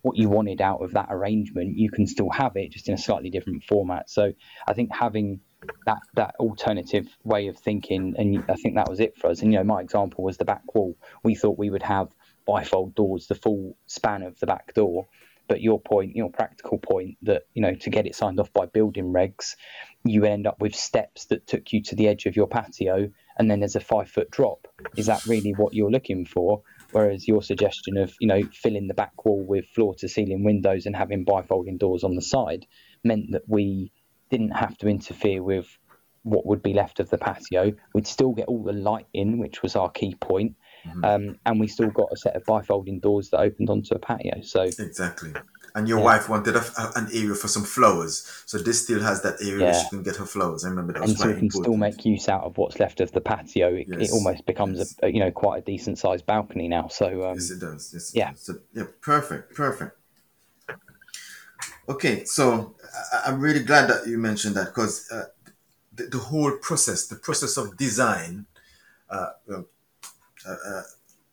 what 0.02 0.16
you 0.16 0.28
wanted 0.28 0.60
out 0.60 0.82
of 0.82 0.92
that 0.92 1.08
arrangement, 1.10 1.76
you 1.76 1.90
can 1.90 2.06
still 2.06 2.30
have 2.30 2.52
it, 2.56 2.70
just 2.70 2.88
in 2.88 2.94
a 2.94 2.98
slightly 2.98 3.30
different 3.30 3.64
format. 3.64 4.08
So 4.08 4.32
I 4.66 4.72
think 4.72 4.90
having 4.94 5.40
that 5.86 5.98
that 6.14 6.34
alternative 6.38 7.06
way 7.24 7.48
of 7.48 7.58
thinking, 7.58 8.14
and 8.18 8.44
I 8.48 8.54
think 8.54 8.74
that 8.74 8.88
was 8.88 9.00
it 9.00 9.16
for 9.18 9.28
us. 9.28 9.42
And 9.42 9.52
you 9.52 9.58
know, 9.58 9.64
my 9.64 9.80
example 9.80 10.24
was 10.24 10.36
the 10.36 10.44
back 10.44 10.74
wall. 10.74 10.96
We 11.22 11.34
thought 11.34 11.58
we 11.58 11.70
would 11.70 11.82
have 11.82 12.08
bifold 12.46 12.94
doors, 12.94 13.26
the 13.26 13.34
full 13.34 13.76
span 13.86 14.22
of 14.22 14.38
the 14.38 14.46
back 14.46 14.74
door. 14.74 15.06
But 15.48 15.60
your 15.60 15.80
point, 15.80 16.16
your 16.16 16.30
practical 16.30 16.78
point, 16.78 17.18
that 17.22 17.44
you 17.54 17.62
know, 17.62 17.74
to 17.74 17.90
get 17.90 18.06
it 18.06 18.16
signed 18.16 18.40
off 18.40 18.52
by 18.52 18.66
building 18.66 19.12
regs, 19.12 19.54
you 20.04 20.24
end 20.24 20.46
up 20.46 20.60
with 20.60 20.74
steps 20.74 21.26
that 21.26 21.46
took 21.46 21.72
you 21.72 21.82
to 21.84 21.94
the 21.94 22.08
edge 22.08 22.26
of 22.26 22.34
your 22.34 22.48
patio, 22.48 23.10
and 23.38 23.50
then 23.50 23.60
there's 23.60 23.76
a 23.76 23.80
five 23.80 24.10
foot 24.10 24.30
drop. 24.30 24.66
Is 24.96 25.06
that 25.06 25.24
really 25.26 25.52
what 25.52 25.72
you're 25.72 25.90
looking 25.90 26.26
for? 26.26 26.62
Whereas 26.90 27.28
your 27.28 27.42
suggestion 27.42 27.96
of 27.96 28.14
you 28.20 28.26
know 28.26 28.42
filling 28.52 28.88
the 28.88 28.94
back 28.94 29.24
wall 29.24 29.44
with 29.46 29.66
floor 29.66 29.94
to 29.96 30.08
ceiling 30.08 30.44
windows 30.44 30.86
and 30.86 30.96
having 30.96 31.24
bifolding 31.24 31.78
doors 31.78 32.02
on 32.02 32.16
the 32.16 32.22
side 32.22 32.66
meant 33.04 33.30
that 33.30 33.42
we 33.46 33.92
didn't 34.30 34.50
have 34.50 34.76
to 34.78 34.88
interfere 34.88 35.42
with 35.42 35.66
what 36.22 36.44
would 36.46 36.62
be 36.62 36.72
left 36.74 36.98
of 36.98 37.08
the 37.10 37.18
patio. 37.18 37.72
We'd 37.94 38.06
still 38.06 38.32
get 38.32 38.46
all 38.48 38.62
the 38.64 38.72
light 38.72 39.06
in, 39.12 39.38
which 39.38 39.62
was 39.62 39.76
our 39.76 39.90
key 39.90 40.16
point, 40.16 40.56
um, 41.04 41.36
and 41.46 41.60
we 41.60 41.68
still 41.68 41.90
got 41.90 42.08
a 42.12 42.16
set 42.16 42.34
of 42.34 42.42
bifolding 42.44 43.00
doors 43.00 43.30
that 43.30 43.38
opened 43.40 43.70
onto 43.70 43.94
a 43.94 43.98
patio. 43.98 44.40
So 44.42 44.62
Exactly. 44.62 45.32
And 45.76 45.86
your 45.86 45.98
Yeah. 45.98 46.04
wife 46.04 46.28
wanted 46.28 46.56
a, 46.56 46.64
a- 46.78 46.92
an 46.96 47.08
area 47.12 47.34
for 47.34 47.48
some 47.48 47.62
flowers, 47.62 48.26
so 48.46 48.56
this 48.58 48.82
still 48.82 49.00
has 49.02 49.22
that 49.22 49.36
area 49.42 49.64
where 49.66 49.74
she 49.74 49.88
can 49.90 50.02
get 50.02 50.16
her 50.16 50.24
flowers. 50.24 50.64
I 50.64 50.70
remember 50.70 50.94
that 50.94 51.02
was 51.02 51.10
and 51.10 51.20
so 51.20 51.28
we 51.28 51.34
can 51.38 51.50
still 51.50 51.76
make 51.76 52.04
use 52.04 52.28
out 52.30 52.44
of 52.44 52.56
what's 52.56 52.80
left 52.80 53.00
of 53.00 53.12
the 53.12 53.20
patio. 53.20 53.74
It, 53.74 53.86
Yes, 53.88 54.08
it 54.08 54.12
almost 54.12 54.46
becomes 54.46 54.78
yes. 54.78 54.94
a, 55.02 55.08
you 55.12 55.20
know 55.20 55.30
quite 55.30 55.58
a 55.58 55.60
decent 55.60 55.98
sized 55.98 56.24
balcony 56.26 56.66
now. 56.66 56.88
So 56.88 57.28
um, 57.28 57.34
Yes, 57.34 57.50
it 57.50 57.60
does. 57.60 57.90
Yes, 57.92 58.08
it 58.14 58.16
Yeah. 58.18 58.30
does. 58.30 58.40
So, 58.42 58.54
yeah, 58.72 58.84
perfect, 59.02 59.54
perfect. 59.54 59.92
Okay, 61.88 62.24
so 62.24 62.74
I, 63.12 63.22
I'm 63.26 63.40
really 63.40 63.62
glad 63.62 63.88
that 63.90 64.06
you 64.06 64.18
mentioned 64.18 64.56
that 64.56 64.66
because 64.66 65.08
uh, 65.10 65.26
the, 65.94 66.04
the 66.04 66.18
whole 66.18 66.56
process, 66.58 67.06
the 67.06 67.16
process 67.16 67.56
of 67.56 67.76
design, 67.76 68.46
uh, 69.10 69.30
uh, 69.50 69.62
uh, 70.48 70.82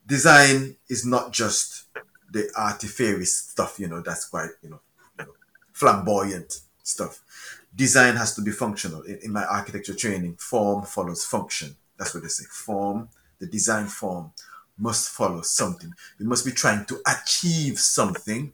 design 0.05 0.75
is 0.89 1.05
not 1.05 1.31
just 1.31 1.85
the 2.31 2.49
artificial 2.57 3.25
stuff, 3.25 3.79
you 3.79 3.87
know, 3.87 4.01
that's 4.01 4.27
quite, 4.27 4.49
you 4.61 4.69
know, 4.69 4.79
you 5.19 5.25
know, 5.25 5.33
flamboyant 5.71 6.61
stuff. 6.83 7.21
Design 7.75 8.15
has 8.15 8.35
to 8.35 8.41
be 8.41 8.51
functional. 8.51 9.01
In, 9.03 9.19
in 9.23 9.31
my 9.31 9.45
architecture 9.45 9.95
training, 9.95 10.35
form 10.35 10.83
follows 10.83 11.23
function. 11.23 11.75
That's 11.97 12.13
what 12.13 12.23
they 12.23 12.29
say. 12.29 12.45
Form, 12.49 13.09
the 13.39 13.47
design 13.47 13.87
form 13.87 14.31
must 14.77 15.09
follow 15.09 15.41
something. 15.41 15.93
We 16.19 16.25
must 16.25 16.45
be 16.45 16.51
trying 16.51 16.85
to 16.85 16.99
achieve 17.07 17.79
something 17.79 18.53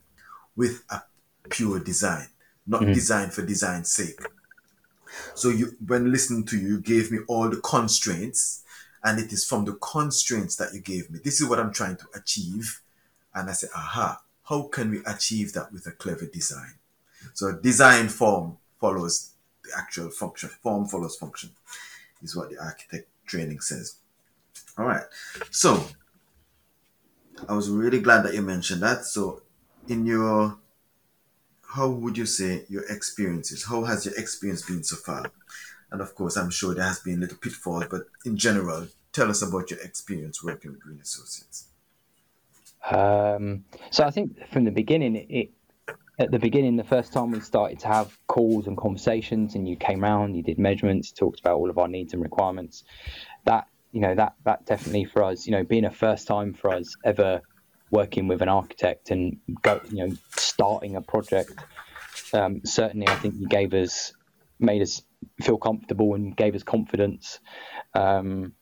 with 0.56 0.84
a 0.90 1.02
pure 1.50 1.80
design, 1.80 2.28
not 2.70 2.82
mm. 2.82 2.94
design 2.94 3.30
for 3.32 3.46
design's 3.46 3.92
sake. 3.92 4.22
So 5.34 5.50
you, 5.50 5.76
when 5.86 6.12
listening 6.12 6.46
to 6.46 6.58
you, 6.58 6.68
you 6.68 6.80
gave 6.80 7.12
me 7.12 7.20
all 7.28 7.50
the 7.50 7.58
constraints, 7.58 8.64
and 9.04 9.20
it 9.20 9.34
is 9.34 9.44
from 9.44 9.66
the 9.66 9.74
constraints 9.74 10.56
that 10.58 10.74
you 10.74 10.80
gave 10.80 11.10
me. 11.10 11.20
This 11.24 11.42
is 11.42 11.50
what 11.50 11.60
I'm 11.60 11.74
trying 11.74 11.98
to 11.98 12.06
achieve, 12.16 12.82
and 13.34 13.50
I 13.50 13.54
said, 13.54 13.70
aha, 13.76 14.22
how 14.44 14.64
can 14.64 14.92
we 14.92 15.00
achieve 15.06 15.54
that 15.54 15.74
with 15.74 15.88
a 15.88 15.92
clever 15.92 16.26
design? 16.26 16.76
So 17.34 17.52
design 17.52 18.08
form 18.08 18.58
follows 18.80 19.32
the 19.64 19.72
actual 19.78 20.10
function. 20.10 20.50
Form 20.62 20.86
follows 20.86 21.16
function, 21.18 21.50
is 22.22 22.36
what 22.36 22.50
the 22.50 22.60
architect 22.60 23.08
training 23.26 23.62
says. 23.62 23.96
All 24.78 24.86
right. 24.86 25.04
So 25.52 25.84
I 27.48 27.54
was 27.54 27.70
really 27.70 28.00
glad 28.00 28.24
that 28.24 28.34
you 28.34 28.42
mentioned 28.42 28.82
that. 28.84 29.06
So 29.06 29.42
in 29.88 30.06
your 30.06 30.58
how 31.70 31.88
would 31.88 32.18
you 32.18 32.26
say 32.26 32.66
your 32.68 32.84
experiences? 32.90 33.66
How 33.66 33.84
has 33.84 34.06
your 34.06 34.16
experience 34.16 34.64
been 34.64 34.84
so 34.84 34.96
far? 34.96 35.32
And 35.92 36.02
of 36.02 36.16
course, 36.16 36.36
I'm 36.36 36.50
sure 36.50 36.74
there 36.74 36.84
has 36.84 37.00
been 37.00 37.20
little 37.20 37.38
pitfalls, 37.38 37.86
but 37.90 38.04
in 38.26 38.38
general, 38.38 38.88
tell 39.12 39.30
us 39.30 39.42
about 39.42 39.70
your 39.70 39.80
experience 39.80 40.44
working 40.44 40.72
with 40.72 40.82
Green 40.82 41.00
Associates. 41.00 41.68
Um, 42.90 43.66
so 43.92 44.04
I 44.04 44.12
think 44.12 44.38
from 44.52 44.66
the 44.66 44.72
beginning, 44.72 45.16
it, 45.30 45.52
at 46.18 46.32
the 46.32 46.40
beginning, 46.40 46.76
the 46.76 46.84
first 46.84 47.14
time 47.14 47.32
we 47.32 47.40
started 47.40 47.80
to 47.80 47.88
have 47.88 48.18
calls 48.28 48.68
and 48.68 48.76
conversations, 48.76 49.56
and 49.56 49.68
you 49.68 49.76
came 49.76 50.02
round, 50.02 50.36
you 50.36 50.44
did 50.44 50.58
measurements, 50.58 51.12
talked 51.12 51.40
about 51.40 51.58
all 51.58 51.70
of 51.70 51.78
our 51.78 51.88
needs 51.88 52.14
and 52.14 52.22
requirements. 52.22 52.84
That 53.46 53.68
you 53.92 54.02
know 54.02 54.16
that 54.16 54.34
that 54.44 54.66
definitely 54.66 55.06
for 55.06 55.24
us, 55.24 55.46
you 55.46 55.52
know, 55.52 55.64
being 55.64 55.86
a 55.86 55.92
first 55.92 56.28
time 56.28 56.54
for 56.54 56.72
us 56.72 56.96
ever 57.06 57.42
working 57.92 58.28
with 58.28 58.42
an 58.42 58.50
architect 58.50 59.12
and 59.12 59.38
go, 59.62 59.82
you 59.90 60.08
know, 60.08 60.16
starting 60.36 60.96
a 60.96 61.02
project. 61.02 61.54
Um, 62.34 62.62
certainly, 62.66 63.08
I 63.08 63.16
think 63.16 63.36
you 63.38 63.48
gave 63.48 63.74
us, 63.74 64.14
made 64.60 64.82
us 64.82 65.02
feel 65.42 65.58
comfortable 65.58 66.14
and 66.16 66.36
gave 66.36 66.56
us 66.56 66.64
confidence. 66.64 67.40
Um, 67.94 68.54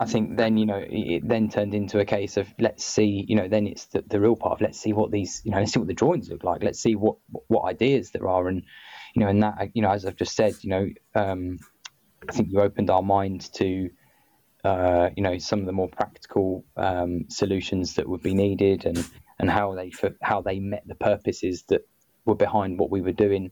I 0.00 0.06
think 0.06 0.38
then 0.38 0.56
you 0.56 0.64
know 0.64 0.82
it 0.82 1.28
then 1.28 1.50
turned 1.50 1.74
into 1.74 2.00
a 2.00 2.06
case 2.06 2.38
of 2.38 2.48
let's 2.58 2.82
see 2.82 3.22
you 3.28 3.36
know 3.36 3.48
then 3.48 3.66
it's 3.66 3.84
the, 3.86 4.02
the 4.08 4.18
real 4.18 4.34
part 4.34 4.54
of 4.54 4.62
let's 4.62 4.80
see 4.80 4.94
what 4.94 5.10
these 5.10 5.42
you 5.44 5.50
know 5.50 5.58
let's 5.58 5.72
see 5.72 5.78
what 5.78 5.88
the 5.88 5.94
drawings 5.94 6.30
look 6.30 6.42
like 6.42 6.62
let's 6.62 6.80
see 6.80 6.94
what 6.94 7.18
what 7.48 7.66
ideas 7.66 8.10
there 8.10 8.26
are 8.26 8.48
and 8.48 8.62
you 9.14 9.20
know 9.20 9.28
and 9.28 9.42
that 9.42 9.70
you 9.74 9.82
know 9.82 9.90
as 9.90 10.06
I've 10.06 10.16
just 10.16 10.34
said 10.34 10.54
you 10.62 10.70
know 10.70 10.88
um, 11.14 11.58
I 12.26 12.32
think 12.32 12.48
you 12.50 12.62
opened 12.62 12.88
our 12.88 13.02
mind 13.02 13.52
to 13.54 13.90
uh, 14.64 15.10
you 15.16 15.22
know 15.22 15.38
some 15.38 15.60
of 15.60 15.66
the 15.66 15.72
more 15.72 15.88
practical 15.88 16.64
um, 16.76 17.24
solutions 17.28 17.94
that 17.94 18.08
would 18.08 18.22
be 18.22 18.34
needed 18.34 18.84
and 18.84 19.04
and 19.38 19.50
how 19.50 19.74
they 19.74 19.90
how 20.22 20.40
they 20.40 20.58
met 20.58 20.86
the 20.86 20.94
purposes 20.94 21.64
that 21.68 21.86
were 22.26 22.34
behind 22.34 22.78
what 22.78 22.90
we 22.90 23.00
were 23.00 23.12
doing 23.12 23.50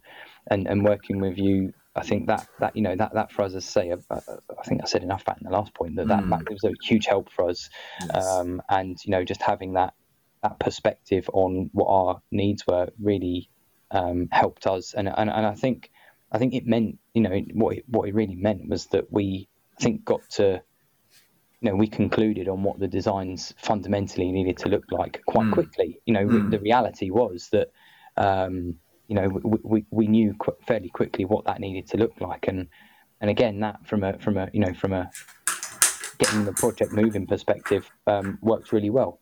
and 0.50 0.67
and 0.67 0.85
working 0.85 1.21
with 1.21 1.38
you 1.38 1.73
I 1.99 2.03
think 2.03 2.29
that 2.29 2.47
that 2.61 2.77
you 2.77 2.83
know 2.83 2.95
that 2.95 3.12
that 3.15 3.33
for 3.33 3.43
us, 3.43 3.55
as 3.55 3.67
I 3.67 3.69
say, 3.69 3.93
I, 3.93 4.15
I 4.15 4.62
think 4.65 4.83
I 4.83 4.87
said 4.87 5.03
enough 5.03 5.23
about 5.23 5.38
in 5.41 5.45
the 5.45 5.50
last 5.50 5.75
point 5.75 5.97
that 5.97 6.09
that, 6.09 6.23
mm. 6.23 6.31
that 6.31 6.49
was 6.49 6.62
a 6.65 6.73
huge 6.83 7.07
help 7.07 7.31
for 7.31 7.49
us, 7.49 7.69
yes. 8.00 8.27
um, 8.27 8.62
and 8.69 8.97
you 9.05 9.11
know 9.11 9.25
just 9.25 9.43
having 9.43 9.73
that 9.75 9.95
that 10.43 10.61
perspective 10.61 11.29
on 11.33 11.71
what 11.73 11.88
our 11.88 12.23
needs 12.31 12.65
were 12.67 12.88
really 13.00 13.50
um, 13.91 14.29
helped 14.31 14.67
us, 14.67 14.95
and, 14.95 15.09
and 15.09 15.29
and 15.29 15.47
I 15.47 15.55
think 15.55 15.91
I 16.31 16.38
think 16.38 16.55
it 16.55 16.67
meant 16.67 16.99
you 17.15 17.23
know 17.23 17.37
what 17.55 17.79
it, 17.79 17.85
what 17.88 18.09
it 18.09 18.15
really 18.15 18.37
meant 18.37 18.69
was 18.69 18.87
that 18.87 19.12
we 19.12 19.49
I 19.79 19.83
think 19.83 20.05
got 20.05 20.29
to 20.31 20.62
you 21.61 21.71
know 21.71 21.77
we 21.77 21.87
concluded 21.87 22.49
on 22.49 22.62
what 22.62 22.79
the 22.79 22.88
designs 22.88 23.55
fundamentally 23.59 24.31
needed 24.31 24.57
to 24.59 24.69
look 24.69 24.85
like 24.91 25.23
quite 25.27 25.47
mm. 25.47 25.53
quickly. 25.53 26.00
You 26.07 26.15
know 26.15 26.27
mm. 26.27 26.50
the 26.50 26.59
reality 26.59 27.11
was 27.11 27.49
that. 27.53 27.69
Um, 28.17 28.77
you 29.07 29.15
know, 29.15 29.27
we, 29.27 29.59
we, 29.62 29.87
we 29.91 30.07
knew 30.07 30.35
qu- 30.38 30.57
fairly 30.67 30.91
quickly 30.91 31.25
what 31.25 31.47
that 31.47 31.61
needed 31.61 31.88
to 31.88 31.97
look 31.97 32.21
like, 32.21 32.47
and 32.47 32.69
and 33.21 33.31
again, 33.31 33.61
that 33.61 33.87
from 33.87 34.05
a 34.05 34.19
from 34.19 34.37
a 34.37 34.49
you 34.53 34.61
know 34.61 34.75
from 34.75 34.93
a 34.93 35.11
getting 36.19 36.45
the 36.45 36.53
project 36.53 36.93
moving 36.93 37.27
perspective 37.27 37.91
um, 38.07 38.38
worked 38.43 38.73
really 38.73 38.91
well. 38.91 39.21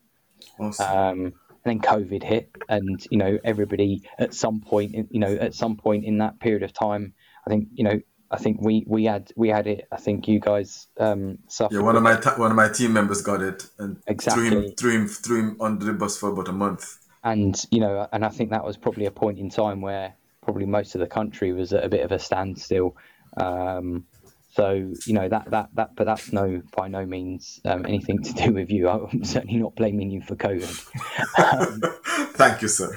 Awesome. 0.58 0.98
Um, 0.98 1.32
and 1.64 1.64
then 1.64 1.80
COVID 1.80 2.22
hit, 2.22 2.50
and 2.68 3.04
you 3.10 3.18
know 3.18 3.38
everybody 3.44 4.02
at 4.18 4.34
some 4.34 4.60
point, 4.60 4.94
you 5.10 5.20
know, 5.20 5.34
at 5.34 5.54
some 5.54 5.76
point 5.76 6.04
in 6.04 6.18
that 6.18 6.38
period 6.40 6.62
of 6.62 6.72
time, 6.72 7.14
I 7.46 7.50
think 7.50 7.68
you 7.74 7.84
know, 7.84 8.00
I 8.30 8.38
think 8.38 8.60
we 8.60 8.84
we 8.86 9.04
had 9.04 9.32
we 9.36 9.48
had 9.48 9.66
it. 9.66 9.86
I 9.92 9.96
think 9.96 10.28
you 10.28 10.40
guys 10.40 10.88
um, 10.98 11.38
suffered. 11.48 11.74
Yeah, 11.74 11.82
one 11.82 11.96
of 11.96 12.02
my 12.02 12.16
ta- 12.16 12.36
one 12.36 12.50
of 12.50 12.56
my 12.56 12.68
team 12.68 12.92
members 12.92 13.22
got 13.22 13.42
it 13.42 13.66
and 13.78 13.98
exactly. 14.06 14.48
threw 14.48 14.58
him 14.58 14.72
threw 14.76 14.92
him 14.92 15.08
threw 15.08 15.40
him 15.40 15.56
under 15.60 15.84
the 15.84 15.92
bus 15.92 16.18
for 16.18 16.30
about 16.30 16.48
a 16.48 16.52
month 16.52 16.98
and 17.26 17.66
you 17.72 17.80
know, 17.80 18.06
and 18.12 18.24
I 18.24 18.28
think 18.28 18.50
that 18.50 18.64
was 18.64 18.76
probably 18.76 19.06
a 19.06 19.10
point 19.10 19.40
in 19.40 19.50
time 19.50 19.80
where 19.80 20.14
probably 20.42 20.64
most 20.64 20.94
of 20.94 21.00
the 21.00 21.08
country 21.08 21.52
was 21.52 21.72
at 21.72 21.82
a 21.82 21.88
bit 21.88 22.02
of 22.02 22.12
a 22.12 22.20
standstill. 22.20 22.96
Um, 23.36 24.06
so 24.52 24.92
you 25.04 25.12
know 25.12 25.28
that 25.28 25.50
that 25.50 25.70
that, 25.74 25.96
but 25.96 26.04
that's 26.04 26.32
no 26.32 26.62
by 26.76 26.86
no 26.86 27.04
means 27.04 27.60
um, 27.64 27.84
anything 27.84 28.22
to 28.22 28.32
do 28.32 28.52
with 28.52 28.70
you. 28.70 28.88
I'm 28.88 29.24
certainly 29.24 29.58
not 29.58 29.74
blaming 29.74 30.08
you 30.12 30.22
for 30.22 30.36
COVID. 30.36 30.86
Um, 31.42 31.82
Thank 32.34 32.62
you, 32.62 32.68
sir. 32.68 32.96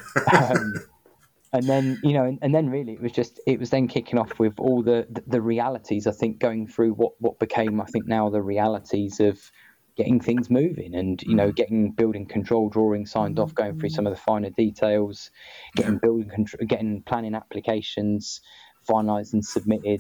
And 1.51 1.63
then 1.63 1.99
you 2.03 2.13
know, 2.13 2.23
and, 2.25 2.39
and, 2.41 2.53
then 2.53 2.69
really 2.69 2.93
it 2.93 3.01
was 3.01 3.11
just 3.11 3.39
it 3.47 3.59
was 3.59 3.71
then 3.71 3.87
kicking 3.87 4.19
off 4.19 4.37
with 4.39 4.59
all 4.59 4.83
the, 4.83 5.07
the 5.27 5.41
realities. 5.41 6.05
I 6.05 6.11
think 6.11 6.39
going 6.39 6.67
through 6.67 6.93
what 6.93 7.13
what 7.19 7.39
became 7.39 7.81
I 7.81 7.85
think 7.85 8.07
now 8.07 8.29
the 8.29 8.41
realities 8.41 9.19
of 9.19 9.51
getting 9.99 10.21
things 10.21 10.49
moving 10.49 10.95
and 10.95 11.21
you 11.23 11.35
know 11.35 11.51
getting 11.51 11.91
building 11.91 12.25
control 12.25 12.69
drawing 12.69 13.05
signed 13.05 13.37
off 13.37 13.53
going 13.53 13.77
through 13.77 13.89
some 13.89 14.07
of 14.07 14.13
the 14.13 14.21
finer 14.21 14.49
details 14.49 15.29
getting 15.75 15.97
building 15.97 16.29
control 16.29 16.65
getting 16.65 17.01
planning 17.01 17.35
applications 17.35 18.39
finalized 18.89 19.33
and 19.33 19.43
submitted 19.43 19.99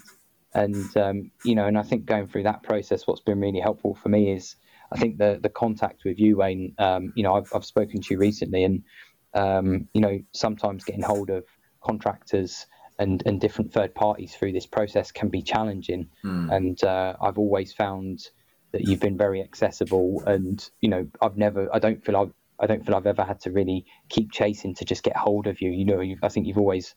and 0.53 0.95
um, 0.95 1.29
you 1.43 1.53
know 1.53 1.65
and 1.67 1.77
i 1.77 1.81
think 1.83 2.05
going 2.05 2.25
through 2.25 2.43
that 2.43 2.63
process 2.63 3.05
what's 3.07 3.19
been 3.19 3.41
really 3.41 3.59
helpful 3.59 3.93
for 3.93 4.07
me 4.07 4.31
is 4.31 4.55
i 4.93 4.97
think 4.97 5.17
the 5.17 5.37
the 5.43 5.49
contact 5.49 6.05
with 6.05 6.17
you 6.17 6.37
wayne 6.37 6.73
um, 6.77 7.11
you 7.17 7.23
know 7.23 7.33
I've, 7.33 7.51
I've 7.53 7.65
spoken 7.65 7.99
to 7.99 8.13
you 8.13 8.19
recently 8.19 8.63
and 8.63 8.81
um, 9.33 9.87
you 9.93 10.01
know 10.01 10.19
sometimes 10.33 10.83
getting 10.83 11.03
hold 11.03 11.29
of 11.29 11.45
contractors 11.81 12.65
and, 12.97 13.23
and 13.25 13.39
different 13.39 13.71
third 13.71 13.95
parties 13.95 14.35
through 14.35 14.51
this 14.51 14.65
process 14.65 15.11
can 15.11 15.29
be 15.29 15.41
challenging 15.41 16.09
mm. 16.25 16.53
and 16.53 16.83
uh, 16.83 17.13
i've 17.21 17.37
always 17.37 17.71
found 17.71 18.27
that 18.71 18.81
you've 18.81 18.99
been 18.99 19.17
very 19.17 19.41
accessible 19.41 20.21
and 20.27 20.69
you 20.81 20.89
know 20.89 21.07
I've 21.21 21.37
never 21.37 21.73
I 21.73 21.79
don't 21.79 22.03
feel 22.03 22.17
I've 22.17 22.33
I 22.59 22.67
don't 22.67 22.85
feel 22.85 22.95
I've 22.95 23.07
ever 23.07 23.23
had 23.23 23.39
to 23.41 23.51
really 23.51 23.85
keep 24.09 24.31
chasing 24.31 24.75
to 24.75 24.85
just 24.85 25.03
get 25.03 25.15
hold 25.15 25.47
of 25.47 25.61
you. 25.61 25.71
You 25.71 25.85
know, 25.85 26.03
I 26.21 26.29
think 26.29 26.45
you've 26.45 26.57
always, 26.57 26.93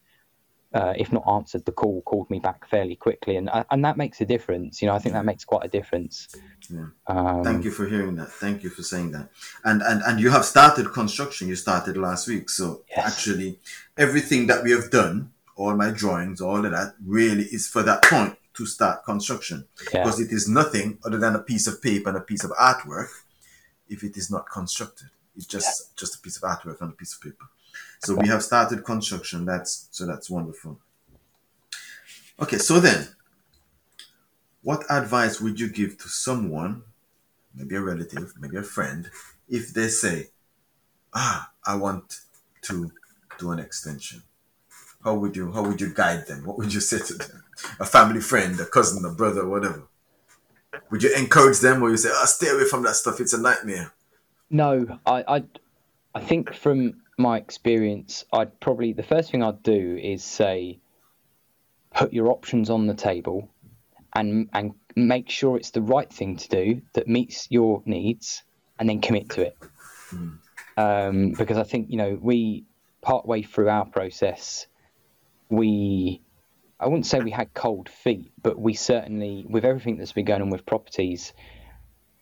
uh, 0.75 0.95
if 0.97 1.13
not 1.13 1.25
answered 1.29 1.65
the 1.65 1.73
call, 1.73 2.03
called 2.03 2.29
me 2.31 2.39
back 2.39 2.69
fairly 2.69 2.97
quickly, 2.97 3.37
and 3.37 3.49
uh, 3.51 3.65
and 3.71 3.85
that 3.85 3.97
makes 3.97 4.21
a 4.21 4.25
difference. 4.25 4.81
You 4.81 4.89
know, 4.89 4.95
I 4.95 4.99
think 4.99 5.15
that 5.15 5.25
makes 5.25 5.45
quite 5.45 5.65
a 5.65 5.69
difference. 5.69 6.29
Yeah. 6.69 6.87
Um, 7.07 7.45
Thank 7.45 7.65
you 7.65 7.71
for 7.71 7.87
hearing 7.87 8.17
that. 8.17 8.31
Thank 8.31 8.63
you 8.63 8.71
for 8.71 8.83
saying 8.83 9.13
that. 9.13 9.31
And 9.65 9.83
and 9.83 10.03
and 10.03 10.21
you 10.21 10.31
have 10.31 10.45
started 10.45 10.93
construction. 10.93 11.49
You 11.49 11.57
started 11.57 11.97
last 11.97 12.29
week, 12.29 12.51
so 12.51 12.85
yes. 12.89 13.07
actually, 13.07 13.59
everything 13.97 14.47
that 14.47 14.65
we 14.65 14.71
have 14.71 14.91
done, 14.91 15.33
all 15.57 15.75
my 15.75 15.91
drawings, 15.91 16.41
all 16.41 16.65
of 16.65 16.71
that, 16.73 16.95
really 17.05 17.45
is 17.45 17.69
for 17.69 17.83
that 17.83 18.03
point 18.05 18.37
to 18.55 18.67
start 18.67 19.05
construction 19.05 19.67
yeah. 19.93 20.03
because 20.03 20.21
it 20.21 20.31
is 20.31 20.49
nothing 20.49 20.99
other 21.05 21.19
than 21.19 21.35
a 21.35 21.39
piece 21.39 21.67
of 21.67 21.83
paper 21.83 22.09
and 22.09 22.19
a 22.19 22.23
piece 22.23 22.45
of 22.45 22.51
artwork 22.53 23.09
if 23.89 24.03
it 24.03 24.17
is 24.17 24.31
not 24.31 24.45
constructed 24.51 25.09
it's 25.37 25.47
just 25.47 25.81
yeah. 25.81 25.93
just 25.97 26.17
a 26.17 26.19
piece 26.19 26.37
of 26.37 26.43
artwork 26.43 26.81
on 26.83 26.91
a 26.91 26.93
piece 26.93 27.15
of 27.15 27.21
paper 27.23 27.47
so 28.01 28.15
we 28.15 28.29
have 28.29 28.43
started 28.43 28.85
construction 28.85 29.45
that's 29.45 29.89
so 29.91 30.07
that's 30.07 30.31
wonderful 30.31 30.79
okay 32.41 32.59
so 32.59 32.81
then 32.81 33.09
what 34.63 34.85
advice 34.91 35.41
would 35.41 35.59
you 35.59 35.69
give 35.69 35.99
to 35.99 36.09
someone 36.09 36.83
maybe 37.55 37.77
a 37.77 37.81
relative 37.81 38.33
maybe 38.41 38.57
a 38.57 38.63
friend 38.63 39.11
if 39.49 39.73
they 39.75 39.89
say 39.89 40.29
ah 41.15 41.51
i 41.67 41.75
want 41.75 42.21
to 42.63 42.91
do 43.39 43.51
an 43.51 43.59
extension 43.59 44.23
how 45.05 45.15
would 45.15 45.37
you 45.37 45.53
how 45.53 45.63
would 45.63 45.81
you 45.81 45.93
guide 45.93 46.27
them 46.27 46.45
what 46.47 46.57
would 46.59 46.73
you 46.73 46.81
say 46.81 46.99
to 46.99 47.15
them 47.15 47.43
a 47.81 47.85
family 47.85 48.21
friend, 48.21 48.59
a 48.61 48.67
cousin, 48.67 49.05
a 49.05 49.11
brother, 49.11 49.47
whatever? 49.47 49.83
Would 50.91 51.03
you 51.03 51.15
encourage 51.15 51.61
them, 51.61 51.83
or 51.83 51.91
you 51.91 51.97
say, 51.97 52.09
"Oh, 52.13 52.25
stay 52.25 52.49
away 52.49 52.65
from 52.65 52.83
that 52.85 52.97
stuff. 52.97 53.21
It's 53.21 53.33
a 53.33 53.41
nightmare." 53.41 53.93
No, 54.51 54.99
I, 55.07 55.25
I, 55.29 55.45
I 56.15 56.21
think 56.21 56.55
from 56.55 57.02
my 57.19 57.39
experience, 57.39 58.25
I'd 58.33 58.59
probably 58.61 58.93
the 58.93 59.03
first 59.03 59.31
thing 59.31 59.43
I'd 59.43 59.63
do 59.63 59.99
is 60.03 60.25
say, 60.25 60.81
put 61.95 62.13
your 62.13 62.31
options 62.31 62.71
on 62.71 62.87
the 62.87 62.95
table, 62.95 63.49
and 64.15 64.49
and 64.53 64.73
make 64.97 65.29
sure 65.31 65.57
it's 65.57 65.71
the 65.71 65.83
right 65.83 66.11
thing 66.11 66.37
to 66.37 66.49
do 66.49 66.83
that 66.95 67.09
meets 67.09 67.49
your 67.51 67.83
needs, 67.85 68.43
and 68.79 68.89
then 68.89 69.01
commit 69.01 69.31
to 69.31 69.43
it. 69.43 69.57
Mm. 70.11 70.39
Um, 70.77 71.33
because 71.33 71.59
I 71.59 71.65
think 71.65 71.91
you 71.91 71.99
know 71.99 72.19
we 72.21 72.65
partway 73.03 73.43
through 73.43 73.69
our 73.69 73.85
process, 73.85 74.67
we 75.51 76.23
I 76.83 76.87
wouldn't 76.87 77.07
say 77.07 77.21
we 77.21 77.31
had 77.31 77.55
cold 77.55 77.89
feet, 77.89 78.33
but 78.43 78.59
we 78.59 78.75
certainly, 78.75 79.47
with 79.49 79.65
everything 79.65 79.99
that's 79.99 80.13
been 80.13 80.25
going 80.25 80.43
on 80.43 80.51
with 80.51 80.67
properties 80.67 81.33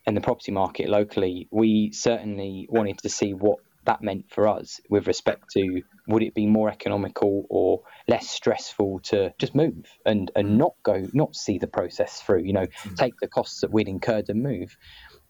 and 0.05 0.15
the 0.15 0.21
property 0.21 0.51
market 0.51 0.87
locally, 0.87 1.47
we 1.49 1.91
certainly 1.93 2.67
wanted 2.69 2.99
to 2.99 3.09
see 3.09 3.33
what 3.33 3.57
that 3.85 4.01
meant 4.01 4.25
for 4.29 4.47
us 4.47 4.79
with 4.89 5.07
respect 5.07 5.49
to 5.51 5.81
would 6.07 6.23
it 6.23 6.33
be 6.33 6.45
more 6.45 6.69
economical 6.69 7.45
or 7.49 7.81
less 8.07 8.29
stressful 8.29 8.99
to 8.99 9.33
just 9.39 9.55
move 9.55 9.85
and, 10.05 10.31
and 10.35 10.49
mm. 10.49 10.57
not 10.57 10.73
go, 10.83 11.07
not 11.13 11.35
see 11.35 11.57
the 11.57 11.67
process 11.67 12.21
through, 12.21 12.43
you 12.43 12.53
know, 12.53 12.65
mm-hmm. 12.65 12.95
take 12.95 13.13
the 13.21 13.27
costs 13.27 13.61
that 13.61 13.71
we'd 13.71 13.87
incurred 13.87 14.29
and 14.29 14.43
move. 14.43 14.75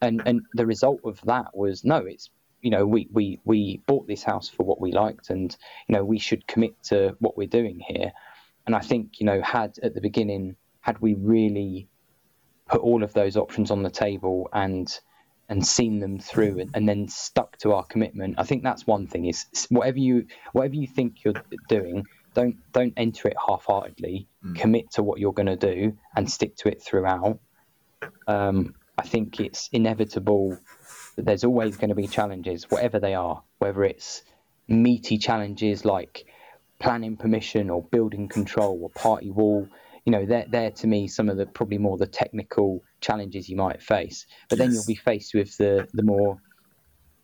And, 0.02 0.22
and 0.26 0.42
the 0.54 0.66
result 0.66 1.02
of 1.06 1.22
that 1.26 1.56
was 1.56 1.84
no, 1.84 1.98
it's 1.98 2.30
you 2.62 2.70
know 2.70 2.86
we, 2.86 3.08
we 3.12 3.40
we 3.44 3.82
bought 3.88 4.08
this 4.08 4.22
house 4.22 4.48
for 4.48 4.64
what 4.64 4.80
we 4.80 4.92
liked 4.92 5.32
and 5.32 5.56
you 5.88 5.96
know 5.96 6.06
we 6.06 6.20
should 6.20 6.46
commit 6.46 6.76
to 6.84 7.16
what 7.20 7.36
we're 7.36 7.48
doing 7.48 7.80
here 7.80 8.12
and 8.66 8.76
I 8.76 8.80
think, 8.80 9.20
you 9.20 9.26
know, 9.26 9.42
had 9.42 9.78
at 9.82 9.96
the 9.96 10.02
beginning, 10.02 10.56
had 10.82 11.00
we 11.00 11.16
really 11.16 11.88
put 12.68 12.82
all 12.82 13.04
of 13.04 13.14
those 13.14 13.36
options 13.36 13.72
on 13.72 13.84
the 13.84 13.90
table 13.90 14.50
and 14.54 14.88
and 15.52 15.68
seen 15.68 16.00
them 16.00 16.18
through 16.18 16.60
and, 16.60 16.72
and 16.74 16.88
then 16.88 17.10
stuck 17.10 17.58
to 17.58 17.74
our 17.74 17.84
commitment, 17.84 18.36
I 18.38 18.44
think 18.44 18.64
that's 18.64 18.88
one 18.88 19.06
thing 19.06 19.26
is 19.26 19.46
whatever 19.70 20.00
you 20.00 20.26
whatever 20.54 20.76
you 20.76 20.88
think 20.88 21.26
you're 21.26 21.44
doing, 21.68 22.06
don't 22.34 22.56
don't 22.72 22.94
enter 22.96 23.28
it 23.28 23.36
half-heartedly. 23.48 24.28
Mm. 24.46 24.56
Commit 24.56 24.92
to 24.92 25.04
what 25.04 25.20
you're 25.20 25.34
going 25.34 25.48
to 25.48 25.58
do 25.58 25.98
and 26.16 26.32
stick 26.32 26.56
to 26.56 26.70
it 26.70 26.82
throughout. 26.82 27.38
Um, 28.28 28.76
I 28.98 29.04
think 29.04 29.42
it's 29.42 29.70
inevitable 29.74 30.58
that 31.18 31.26
there's 31.26 31.44
always 31.44 31.76
going 31.76 31.90
to 31.90 31.96
be 31.96 32.08
challenges, 32.08 32.72
whatever 32.72 33.00
they 33.00 33.14
are, 33.14 33.44
whether 33.60 33.84
it's 33.84 34.24
meaty 34.70 35.18
challenges 35.18 35.84
like 35.84 36.26
planning 36.80 37.18
permission 37.18 37.70
or 37.70 37.84
building 37.84 38.30
control 38.30 38.80
or 38.82 38.90
party 38.90 39.30
wall 39.30 39.68
you 40.06 40.12
know 40.12 40.26
they're, 40.26 40.46
they're 40.50 40.72
to 40.72 40.88
me 40.88 41.08
some 41.08 41.30
of 41.30 41.38
the 41.38 41.46
probably 41.46 41.78
more 41.78 41.98
the 41.98 42.08
technical 42.08 42.82
challenges 43.02 43.48
you 43.48 43.56
might 43.56 43.82
face 43.82 44.26
but 44.50 44.58
yes. 44.58 44.66
then 44.66 44.74
you'll 44.74 44.86
be 44.88 44.96
faced 44.96 45.34
with 45.34 45.56
the 45.58 45.88
the 45.94 46.04
more 46.04 46.40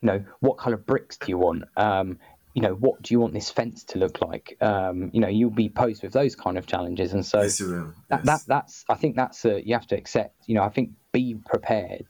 you 0.01 0.07
know, 0.07 0.23
what 0.39 0.57
color 0.57 0.77
bricks 0.77 1.17
do 1.17 1.27
you 1.29 1.37
want? 1.37 1.63
Um, 1.75 2.19
you 2.53 2.61
know, 2.61 2.73
what 2.73 3.01
do 3.01 3.13
you 3.13 3.19
want 3.19 3.33
this 3.33 3.49
fence 3.49 3.83
to 3.85 3.99
look 3.99 4.21
like? 4.21 4.57
Um, 4.61 5.11
you 5.13 5.19
know, 5.19 5.27
you'll 5.27 5.49
be 5.49 5.69
posed 5.69 6.03
with 6.03 6.13
those 6.13 6.35
kind 6.35 6.57
of 6.57 6.65
challenges, 6.65 7.13
and 7.13 7.25
so 7.25 7.41
Yes, 7.41 7.59
will. 7.59 7.93
that, 8.09 8.25
that 8.25 8.41
that's 8.47 8.83
I 8.89 8.95
think 8.95 9.15
that's 9.15 9.45
a, 9.45 9.65
you 9.65 9.73
have 9.73 9.87
to 9.87 9.95
accept. 9.95 10.35
You 10.47 10.55
know, 10.55 10.63
I 10.63 10.69
think 10.69 10.91
be 11.11 11.35
prepared 11.45 12.07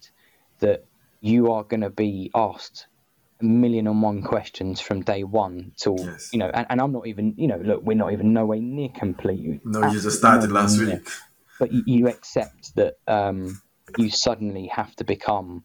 that 0.60 0.86
you 1.22 1.52
are 1.52 1.64
going 1.64 1.82
to 1.82 1.90
be 1.90 2.32
asked 2.34 2.88
a 3.39 3.44
million 3.46 3.88
and 3.88 4.01
one 4.01 4.22
questions 4.22 4.79
from 4.79 5.01
day 5.01 5.24
one 5.24 5.72
till 5.77 5.96
Yes. 6.00 6.29
you 6.34 6.39
know, 6.39 6.50
and, 6.53 6.65
and 6.70 6.82
I'm 6.82 6.91
not 6.91 7.08
even 7.08 7.34
you 7.38 7.48
know, 7.48 7.58
look, 7.58 7.84
we're 7.84 7.96
not 7.98 8.12
even 8.13 8.34
nowhere 8.34 8.60
near 8.60 8.89
complete. 8.89 9.62
no, 9.65 9.88
you 9.91 10.00
just 10.00 10.17
started 10.20 10.51
last 10.51 10.77
near. 10.79 10.96
week. 10.96 11.10
But 11.60 11.72
you, 11.72 11.84
you 11.86 12.08
accept 12.08 12.75
that 12.75 12.98
um, 13.08 13.62
you 13.98 14.10
suddenly 14.10 14.67
have 14.67 14.96
to 14.98 15.03
become 15.03 15.63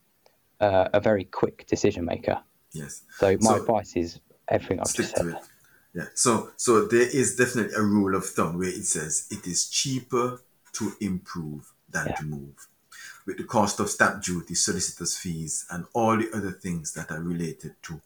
uh, 0.61 0.89
a 0.93 1.01
very 1.01 1.25
quick 1.25 1.67
decision 1.67 2.05
maker. 2.07 2.41
Yes. 2.73 3.03
So 3.19 3.37
my 3.41 3.51
So- 3.57 3.61
advice 3.63 3.97
is 3.97 4.21
everything 4.49 4.81
I've 4.81 4.87
Stick 4.89 5.07
just 5.07 5.17
to 5.17 5.23
said. 5.25 5.35
it. 5.35 5.43
Yeah. 5.95 6.05
So 6.15 6.51
so 6.57 6.87
there 6.87 7.03
is 7.21 7.37
definitely 7.37 7.75
a 7.77 7.83
rule 7.83 8.15
of 8.15 8.25
thumb 8.25 8.59
where 8.59 8.69
it 8.69 8.87
says 8.87 9.27
it 9.31 9.47
is 9.47 9.69
cheaper 9.69 10.41
to 10.75 10.93
improve 11.01 11.71
than 11.91 12.07
Yeah. 12.09 12.15
to 12.17 12.25
move. 12.25 12.69
With 13.27 13.39
the 13.39 13.45
cost 13.45 13.81
of 13.81 13.89
stamp 13.89 14.23
duty, 14.23 14.55
solicitors' 14.55 15.17
fees, 15.17 15.67
and 15.71 15.85
all 15.93 16.17
the 16.17 16.31
other 16.35 16.53
things 16.53 16.93
that 16.95 17.11
are 17.11 17.21
related 17.21 17.75
to 17.83 18.01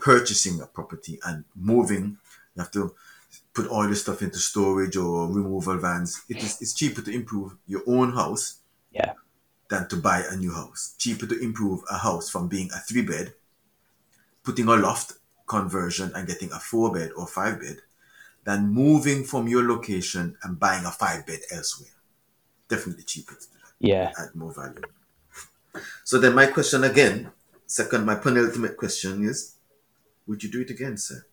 purchasing 0.00 0.60
a 0.60 0.66
property 0.66 1.18
and 1.24 1.44
moving, 1.54 2.18
you 2.54 2.62
have 2.62 2.70
to 2.72 2.94
put 3.54 3.68
all 3.68 3.86
your 3.86 3.94
stuff 3.94 4.22
into 4.22 4.38
storage 4.38 4.96
or 4.96 5.28
removal 5.28 5.78
vans. 5.78 6.22
It 6.28 6.38
is 6.38 6.60
it's 6.60 6.74
cheaper 6.74 7.02
to 7.02 7.10
improve 7.10 7.56
your 7.66 7.82
own 7.86 8.12
house 8.12 8.60
Yeah, 8.92 9.14
than 9.68 9.88
to 9.88 9.96
buy 9.96 10.24
a 10.28 10.36
new 10.36 10.52
house. 10.52 10.94
Cheaper 10.98 11.26
to 11.26 11.38
improve 11.38 11.80
a 11.90 11.98
house 11.98 12.28
from 12.28 12.48
being 12.48 12.70
a 12.72 12.78
three 12.78 13.02
bed, 13.02 13.34
putting 14.42 14.68
a 14.68 14.76
loft 14.76 15.14
conversion 15.46 16.12
and 16.14 16.26
getting 16.26 16.52
a 16.52 16.58
four 16.58 16.92
bed 16.92 17.12
or 17.16 17.26
five 17.26 17.60
bed, 17.60 17.78
than 18.44 18.68
moving 18.68 19.24
from 19.24 19.48
your 19.48 19.66
location 19.66 20.36
and 20.42 20.58
buying 20.60 20.84
a 20.84 20.90
five 20.90 21.26
bed 21.26 21.40
elsewhere. 21.50 21.90
Definitely 22.68 23.04
cheaper 23.04 23.34
to 23.34 23.40
do. 23.40 23.55
Yeah. 23.80 24.12
Add 24.18 24.34
more 24.34 24.52
value. 24.52 24.82
So 26.04 26.18
then 26.18 26.34
my 26.34 26.46
question 26.46 26.84
again, 26.84 27.30
second, 27.66 28.06
my 28.06 28.14
penultimate 28.14 28.76
question 28.76 29.24
is, 29.24 29.56
would 30.26 30.42
you 30.42 30.50
do 30.50 30.62
it 30.62 30.70
again, 30.70 30.96
sir? 30.96 31.24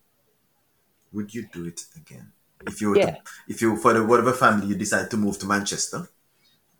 Would 1.13 1.33
you 1.33 1.47
do 1.51 1.65
it 1.65 1.85
again? 1.95 2.31
If 2.67 2.81
you 2.81 2.89
were 2.89 2.97
Yeah. 2.97 3.11
to, 3.11 3.21
if 3.47 3.61
you 3.61 3.75
for 3.77 3.93
the 3.93 4.03
whatever 4.03 4.33
family 4.33 4.67
you 4.67 4.75
decide 4.75 5.09
to 5.11 5.17
move 5.17 5.37
to 5.39 5.45
Manchester, 5.45 6.09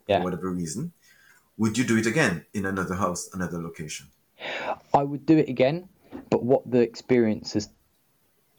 Yeah. 0.06 0.18
for 0.18 0.24
whatever 0.24 0.50
reason, 0.50 0.92
would 1.56 1.78
you 1.78 1.84
do 1.84 1.96
it 1.96 2.06
again 2.06 2.44
in 2.52 2.66
another 2.66 2.94
house, 2.94 3.30
another 3.32 3.58
location? 3.62 4.06
I 4.92 5.02
would 5.02 5.24
do 5.24 5.38
it 5.38 5.48
again, 5.48 5.88
but 6.30 6.42
what 6.42 6.68
the 6.70 6.80
experiences 6.80 7.68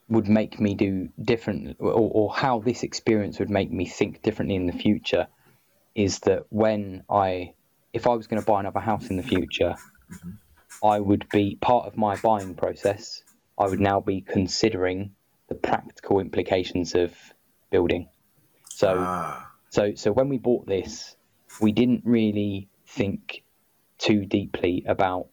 would 0.07 0.27
make 0.27 0.59
me 0.59 0.75
do 0.75 1.09
different, 1.21 1.77
or, 1.79 1.91
or 1.91 2.33
how 2.33 2.59
this 2.59 2.83
experience 2.83 3.39
would 3.39 3.50
make 3.50 3.71
me 3.71 3.85
think 3.85 4.21
differently 4.21 4.55
in 4.55 4.65
the 4.67 4.74
future, 4.74 5.27
is 5.95 6.19
that 6.19 6.43
when 6.49 7.03
I, 7.09 7.53
if 7.93 8.05
I 8.07 8.15
was 8.15 8.27
going 8.27 8.41
to 8.41 8.45
buy 8.45 8.59
another 8.59 8.81
house 8.81 9.07
in 9.09 9.17
the 9.17 9.23
future, 9.23 9.75
I 10.83 10.99
would 10.99 11.27
be 11.29 11.57
part 11.61 11.87
of 11.87 11.97
my 11.97 12.17
buying 12.17 12.55
process. 12.55 13.23
I 13.57 13.67
would 13.67 13.79
now 13.79 14.01
be 14.01 14.21
considering 14.21 15.15
the 15.49 15.55
practical 15.55 16.19
implications 16.19 16.95
of 16.95 17.13
building. 17.71 18.09
So. 18.69 18.95
Ah, 18.99 19.51
So 19.69 19.93
so 19.95 20.11
when 20.13 20.29
we 20.29 20.37
bought 20.37 20.67
this, 20.67 21.15
we 21.61 21.71
didn't 21.73 22.03
really 22.05 22.69
think 22.87 23.43
too 23.97 24.25
deeply 24.25 24.83
about 24.87 25.27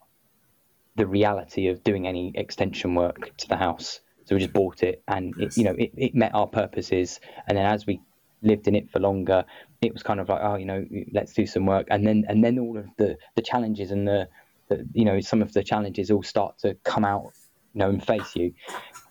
the 0.96 1.06
reality 1.06 1.68
of 1.68 1.84
doing 1.84 2.06
any 2.06 2.32
extension 2.34 2.94
work 2.94 3.36
to 3.38 3.48
the 3.48 3.56
house. 3.56 4.00
So 4.24 4.34
we 4.34 4.40
just 4.40 4.52
bought 4.52 4.82
it, 4.82 5.02
and 5.06 5.34
it, 5.38 5.56
you 5.56 5.64
know 5.64 5.74
it, 5.78 5.92
it 5.96 6.14
met 6.14 6.34
our 6.34 6.48
purposes. 6.48 7.20
And 7.46 7.56
then 7.58 7.66
as 7.66 7.86
we 7.86 8.00
lived 8.42 8.68
in 8.68 8.74
it 8.74 8.90
for 8.90 9.00
longer, 9.00 9.44
it 9.82 9.92
was 9.92 10.02
kind 10.02 10.20
of 10.20 10.28
like 10.28 10.40
oh 10.42 10.56
you 10.56 10.64
know 10.64 10.84
let's 11.12 11.32
do 11.34 11.46
some 11.46 11.66
work. 11.66 11.88
And 11.90 12.06
then 12.06 12.24
and 12.28 12.42
then 12.42 12.58
all 12.58 12.78
of 12.78 12.86
the 12.96 13.18
the 13.34 13.42
challenges 13.42 13.90
and 13.90 14.06
the, 14.06 14.28
the 14.68 14.86
you 14.92 15.04
know 15.04 15.20
some 15.20 15.42
of 15.42 15.52
the 15.52 15.62
challenges 15.62 16.10
all 16.10 16.22
start 16.22 16.58
to 16.60 16.74
come 16.84 17.04
out 17.04 17.32
you 17.74 17.80
know 17.80 17.90
and 17.90 18.04
face 18.04 18.36
you. 18.36 18.54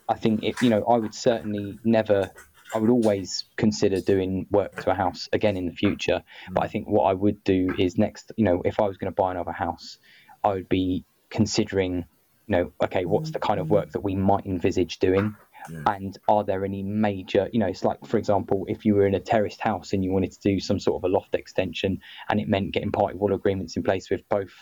I 0.07 0.15
think 0.15 0.43
if 0.43 0.61
you 0.61 0.69
know, 0.69 0.83
I 0.83 0.97
would 0.97 1.13
certainly 1.13 1.79
never. 1.83 2.31
I 2.73 2.77
would 2.77 2.89
always 2.89 3.43
consider 3.57 3.99
doing 3.99 4.47
work 4.49 4.83
to 4.83 4.91
a 4.91 4.93
house 4.93 5.27
again 5.33 5.57
in 5.57 5.65
the 5.65 5.73
future. 5.73 6.23
But 6.49 6.63
I 6.63 6.67
think 6.67 6.87
what 6.87 7.03
I 7.03 7.13
would 7.13 7.43
do 7.43 7.73
is 7.77 7.97
next. 7.97 8.31
You 8.37 8.45
know, 8.45 8.61
if 8.63 8.79
I 8.79 8.87
was 8.87 8.97
going 8.97 9.11
to 9.11 9.15
buy 9.15 9.31
another 9.31 9.51
house, 9.51 9.97
I 10.43 10.49
would 10.53 10.69
be 10.69 11.05
considering. 11.29 12.05
You 12.47 12.57
know, 12.57 12.73
okay, 12.83 13.05
what's 13.05 13.31
the 13.31 13.39
kind 13.39 13.59
of 13.61 13.69
work 13.69 13.91
that 13.91 14.01
we 14.01 14.15
might 14.15 14.45
envisage 14.45 14.99
doing, 14.99 15.35
Yeah. 15.69 15.83
and 15.87 16.17
are 16.27 16.43
there 16.43 16.65
any 16.65 16.83
major? 16.83 17.49
You 17.51 17.59
know, 17.59 17.67
it's 17.67 17.83
like 17.83 18.05
for 18.05 18.17
example, 18.17 18.65
if 18.67 18.85
you 18.85 18.95
were 18.95 19.07
in 19.07 19.15
a 19.15 19.19
terraced 19.19 19.61
house 19.61 19.93
and 19.93 20.03
you 20.03 20.11
wanted 20.11 20.31
to 20.31 20.39
do 20.41 20.59
some 20.59 20.79
sort 20.79 21.01
of 21.01 21.09
a 21.09 21.13
loft 21.13 21.35
extension, 21.35 21.99
and 22.29 22.39
it 22.39 22.47
meant 22.47 22.71
getting 22.71 22.91
party 22.91 23.17
wall 23.17 23.33
agreements 23.33 23.77
in 23.77 23.83
place 23.83 24.09
with 24.09 24.27
both, 24.29 24.53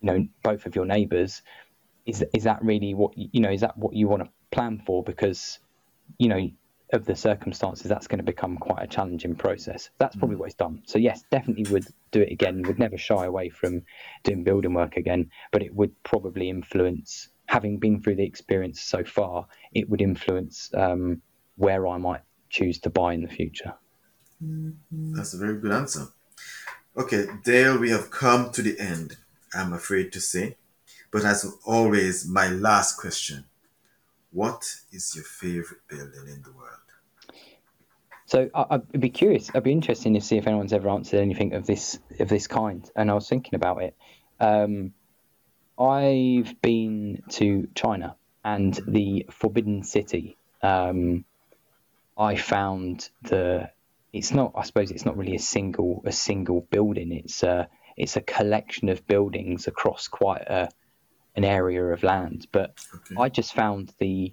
you 0.00 0.06
know, 0.06 0.26
both 0.42 0.66
of 0.66 0.74
your 0.74 0.84
neighbours 0.84 1.42
is 2.08 2.24
is 2.34 2.44
that 2.44 2.64
really 2.64 2.94
what 2.94 3.12
you 3.16 3.40
know 3.40 3.50
is 3.50 3.60
that 3.60 3.76
what 3.76 3.94
you 3.94 4.08
want 4.08 4.24
to 4.24 4.30
plan 4.50 4.82
for 4.84 5.04
because 5.04 5.58
you 6.16 6.28
know 6.28 6.50
of 6.94 7.04
the 7.04 7.14
circumstances 7.14 7.86
that's 7.86 8.06
going 8.06 8.18
to 8.18 8.24
become 8.24 8.56
quite 8.56 8.82
a 8.82 8.86
challenging 8.86 9.34
process 9.34 9.90
that's 9.98 10.16
probably 10.16 10.36
mm. 10.36 10.40
what 10.40 10.46
it's 10.46 10.54
done 10.54 10.80
so 10.86 10.98
yes 10.98 11.22
definitely 11.30 11.70
would 11.70 11.84
do 12.10 12.22
it 12.22 12.32
again 12.32 12.62
would 12.62 12.78
never 12.78 12.96
shy 12.96 13.26
away 13.26 13.50
from 13.50 13.82
doing 14.24 14.42
building 14.42 14.72
work 14.72 14.96
again 14.96 15.30
but 15.52 15.62
it 15.62 15.74
would 15.74 15.92
probably 16.02 16.48
influence 16.48 17.28
having 17.48 17.78
been 17.78 18.00
through 18.00 18.14
the 18.14 18.24
experience 18.24 18.80
so 18.80 19.02
far 19.04 19.46
it 19.72 19.88
would 19.88 20.00
influence 20.00 20.70
um, 20.74 21.20
where 21.56 21.86
i 21.86 21.96
might 21.98 22.22
choose 22.50 22.78
to 22.78 22.90
buy 22.90 23.12
in 23.12 23.22
the 23.22 23.28
future 23.28 23.74
that's 24.40 25.34
a 25.34 25.38
very 25.38 25.58
good 25.58 25.72
answer. 25.72 26.06
Okay, 26.96 27.26
Dale, 27.44 27.78
we 27.78 27.90
have 27.90 28.10
come 28.10 28.50
to 28.52 28.62
the 28.62 28.78
end, 28.78 29.16
I'm 29.54 29.72
afraid 29.72 30.12
to 30.12 30.20
say. 30.20 30.56
But 31.10 31.24
as 31.24 31.50
always, 31.64 32.26
my 32.26 32.48
last 32.48 32.98
question 32.98 33.44
What 34.30 34.76
is 34.92 35.14
your 35.14 35.24
favorite 35.24 35.80
building 35.88 36.28
in 36.28 36.42
the 36.42 36.52
world? 36.52 36.74
So 38.26 38.50
I, 38.54 38.66
I'd 38.70 39.00
be 39.00 39.10
curious. 39.10 39.50
I'd 39.54 39.62
be 39.62 39.72
interested 39.72 40.12
to 40.12 40.20
see 40.20 40.36
if 40.36 40.46
anyone's 40.46 40.72
ever 40.72 40.90
answered 40.90 41.20
anything 41.20 41.54
of 41.54 41.66
this 41.66 41.98
of 42.20 42.28
this 42.28 42.46
kind. 42.46 42.88
And 42.94 43.10
I 43.10 43.14
was 43.14 43.28
thinking 43.28 43.54
about 43.54 43.82
it. 43.82 43.96
Um, 44.38 44.92
I've 45.78 46.60
been 46.60 47.22
to 47.30 47.68
China 47.74 48.16
and 48.44 48.78
the 48.86 49.26
Forbidden 49.30 49.82
City. 49.82 50.36
Um, 50.62 51.24
I 52.16 52.36
found 52.36 53.08
the. 53.22 53.70
It's 54.12 54.32
not. 54.32 54.52
I 54.56 54.64
suppose 54.64 54.90
it's 54.90 55.04
not 55.04 55.16
really 55.16 55.36
a 55.36 55.40
single 55.40 56.02
a 56.04 56.12
single 56.12 56.62
building. 56.62 57.12
It's 57.12 57.42
a 57.42 57.68
it's 57.96 58.16
a 58.16 58.20
collection 58.20 58.88
of 58.88 59.06
buildings 59.06 59.66
across 59.66 60.08
quite 60.08 60.42
a 60.42 60.68
an 61.36 61.44
area 61.44 61.84
of 61.84 62.02
land. 62.02 62.46
But 62.50 62.74
Okay. 62.94 63.14
I 63.16 63.28
just 63.28 63.54
found 63.54 63.92
the 63.98 64.32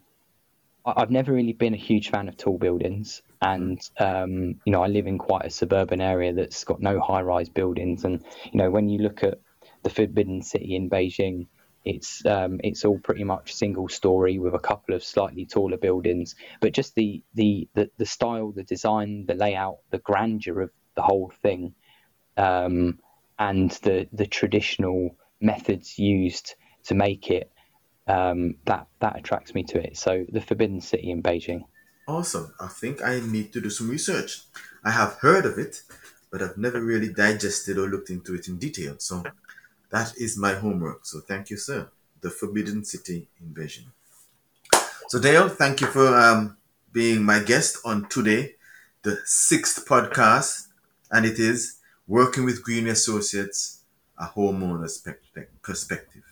I've 0.86 1.12
never 1.12 1.34
really 1.34 1.54
been 1.54 1.74
a 1.74 1.78
huge 1.78 2.10
fan 2.10 2.28
of 2.28 2.38
tall 2.38 2.58
buildings, 2.58 3.22
and 3.42 3.80
um, 4.00 4.62
you 4.66 4.72
know 4.72 4.84
I 4.84 4.88
live 4.88 5.08
in 5.08 5.18
quite 5.18 5.46
a 5.46 5.50
suburban 5.50 6.02
area 6.02 6.34
that's 6.34 6.64
got 6.64 6.82
no 6.82 7.00
high-rise 7.00 7.50
buildings, 7.50 8.04
and 8.06 8.24
you 8.52 8.58
know 8.58 8.70
when 8.70 8.90
you 8.90 9.00
look 9.00 9.24
at 9.24 9.40
the 9.86 9.92
Forbidden 9.92 10.42
City 10.42 10.76
in 10.76 10.90
Beijing, 10.90 11.46
it's 11.86 12.26
um, 12.26 12.60
it's 12.64 12.84
all 12.84 12.98
pretty 12.98 13.24
much 13.24 13.54
single-story 13.54 14.40
with 14.40 14.56
a 14.56 14.60
couple 14.60 14.96
of 14.96 15.04
slightly 15.04 15.46
taller 15.46 15.78
buildings, 15.78 16.34
but 16.60 16.74
just 16.74 16.96
the, 16.96 17.22
the 17.36 17.70
the 17.76 17.92
the 17.98 18.06
style, 18.08 18.52
the 18.52 18.64
design, 18.64 19.26
the 19.28 19.36
layout, 19.36 19.78
the 19.92 20.00
grandeur 20.00 20.62
of 20.62 20.72
the 20.96 21.04
whole 21.04 21.32
thing, 21.44 21.76
um, 22.36 22.98
and 23.38 23.70
the 23.84 24.08
the 24.12 24.26
traditional 24.26 25.16
methods 25.40 26.00
used 26.00 26.56
to 26.86 26.96
make 26.96 27.30
it 27.30 27.52
um, 28.08 28.56
that 28.66 28.88
that 29.02 29.20
attracts 29.20 29.54
me 29.54 29.64
to 29.66 29.78
it. 29.78 29.98
So 29.98 30.26
the 30.28 30.42
Forbidden 30.42 30.82
City 30.82 31.12
in 31.12 31.22
Beijing. 31.22 31.62
Awesome. 32.08 32.56
I 32.60 32.68
think 32.68 33.04
I 33.04 33.20
need 33.20 33.54
to 33.54 33.62
do 33.62 33.70
some 33.70 33.90
research. 33.90 34.42
I 34.84 34.90
have 34.90 35.14
heard 35.22 35.46
of 35.46 35.60
it, 35.60 35.84
but 36.32 36.42
I've 36.42 36.58
never 36.58 36.82
really 36.82 37.14
digested 37.14 37.78
or 37.78 37.88
looked 37.88 38.10
into 38.10 38.34
it 38.34 38.48
in 38.48 38.58
detail. 38.58 38.96
So 38.98 39.24
that 39.96 40.14
is 40.18 40.38
my 40.38 40.54
homework. 40.54 41.06
So 41.06 41.22
thank 41.22 41.50
you, 41.50 41.58
sir. 41.58 41.90
The 42.22 42.30
Forbidden 42.30 42.84
City 42.84 43.30
Invasion. 43.40 43.86
So 45.08 45.20
Dale, 45.20 45.48
thank 45.48 45.82
you 45.82 45.88
for 45.88 46.08
um, 46.18 46.58
being 46.92 47.24
my 47.24 47.40
guest 47.40 47.78
on 47.86 48.10
today, 48.10 48.56
the 49.04 49.20
sixth 49.26 49.88
podcast, 49.88 50.68
and 51.12 51.26
it 51.26 51.40
is 51.40 51.80
working 52.08 52.44
with 52.44 52.64
Green 52.64 52.88
Associates, 52.88 53.84
a 54.18 54.26
homeowner's 54.26 54.98
perspective. 55.62 56.24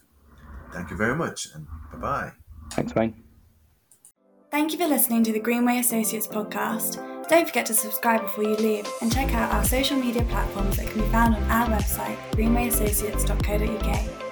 Thank 0.73 0.89
you 0.89 0.97
very 0.97 1.15
much, 1.15 1.47
and 1.54 1.67
bye 1.91 1.99
bye. 1.99 2.32
Thanks, 2.71 2.95
Wayne. 2.95 3.23
Thank 4.52 4.71
you 4.71 4.78
for 4.78 4.88
listening 4.88 5.23
to 5.23 5.32
the 5.32 5.39
Greenway 5.39 5.78
Associates 5.78 6.28
podcast. 6.28 7.12
Don't 7.29 7.47
forget 7.47 7.65
to 7.67 7.73
subscribe 7.73 8.21
before 8.21 8.43
you 8.43 8.55
leave 8.57 8.88
and 9.01 9.12
check 9.12 9.33
out 9.33 9.51
our 9.53 9.63
social 9.63 9.97
media 9.97 10.23
platforms 10.23 10.77
that 10.77 10.88
can 10.88 11.01
be 11.01 11.07
found 11.07 11.36
on 11.36 11.43
our 11.43 11.67
website, 11.67 12.17
greenwayassociates.co.uk. 12.31 14.22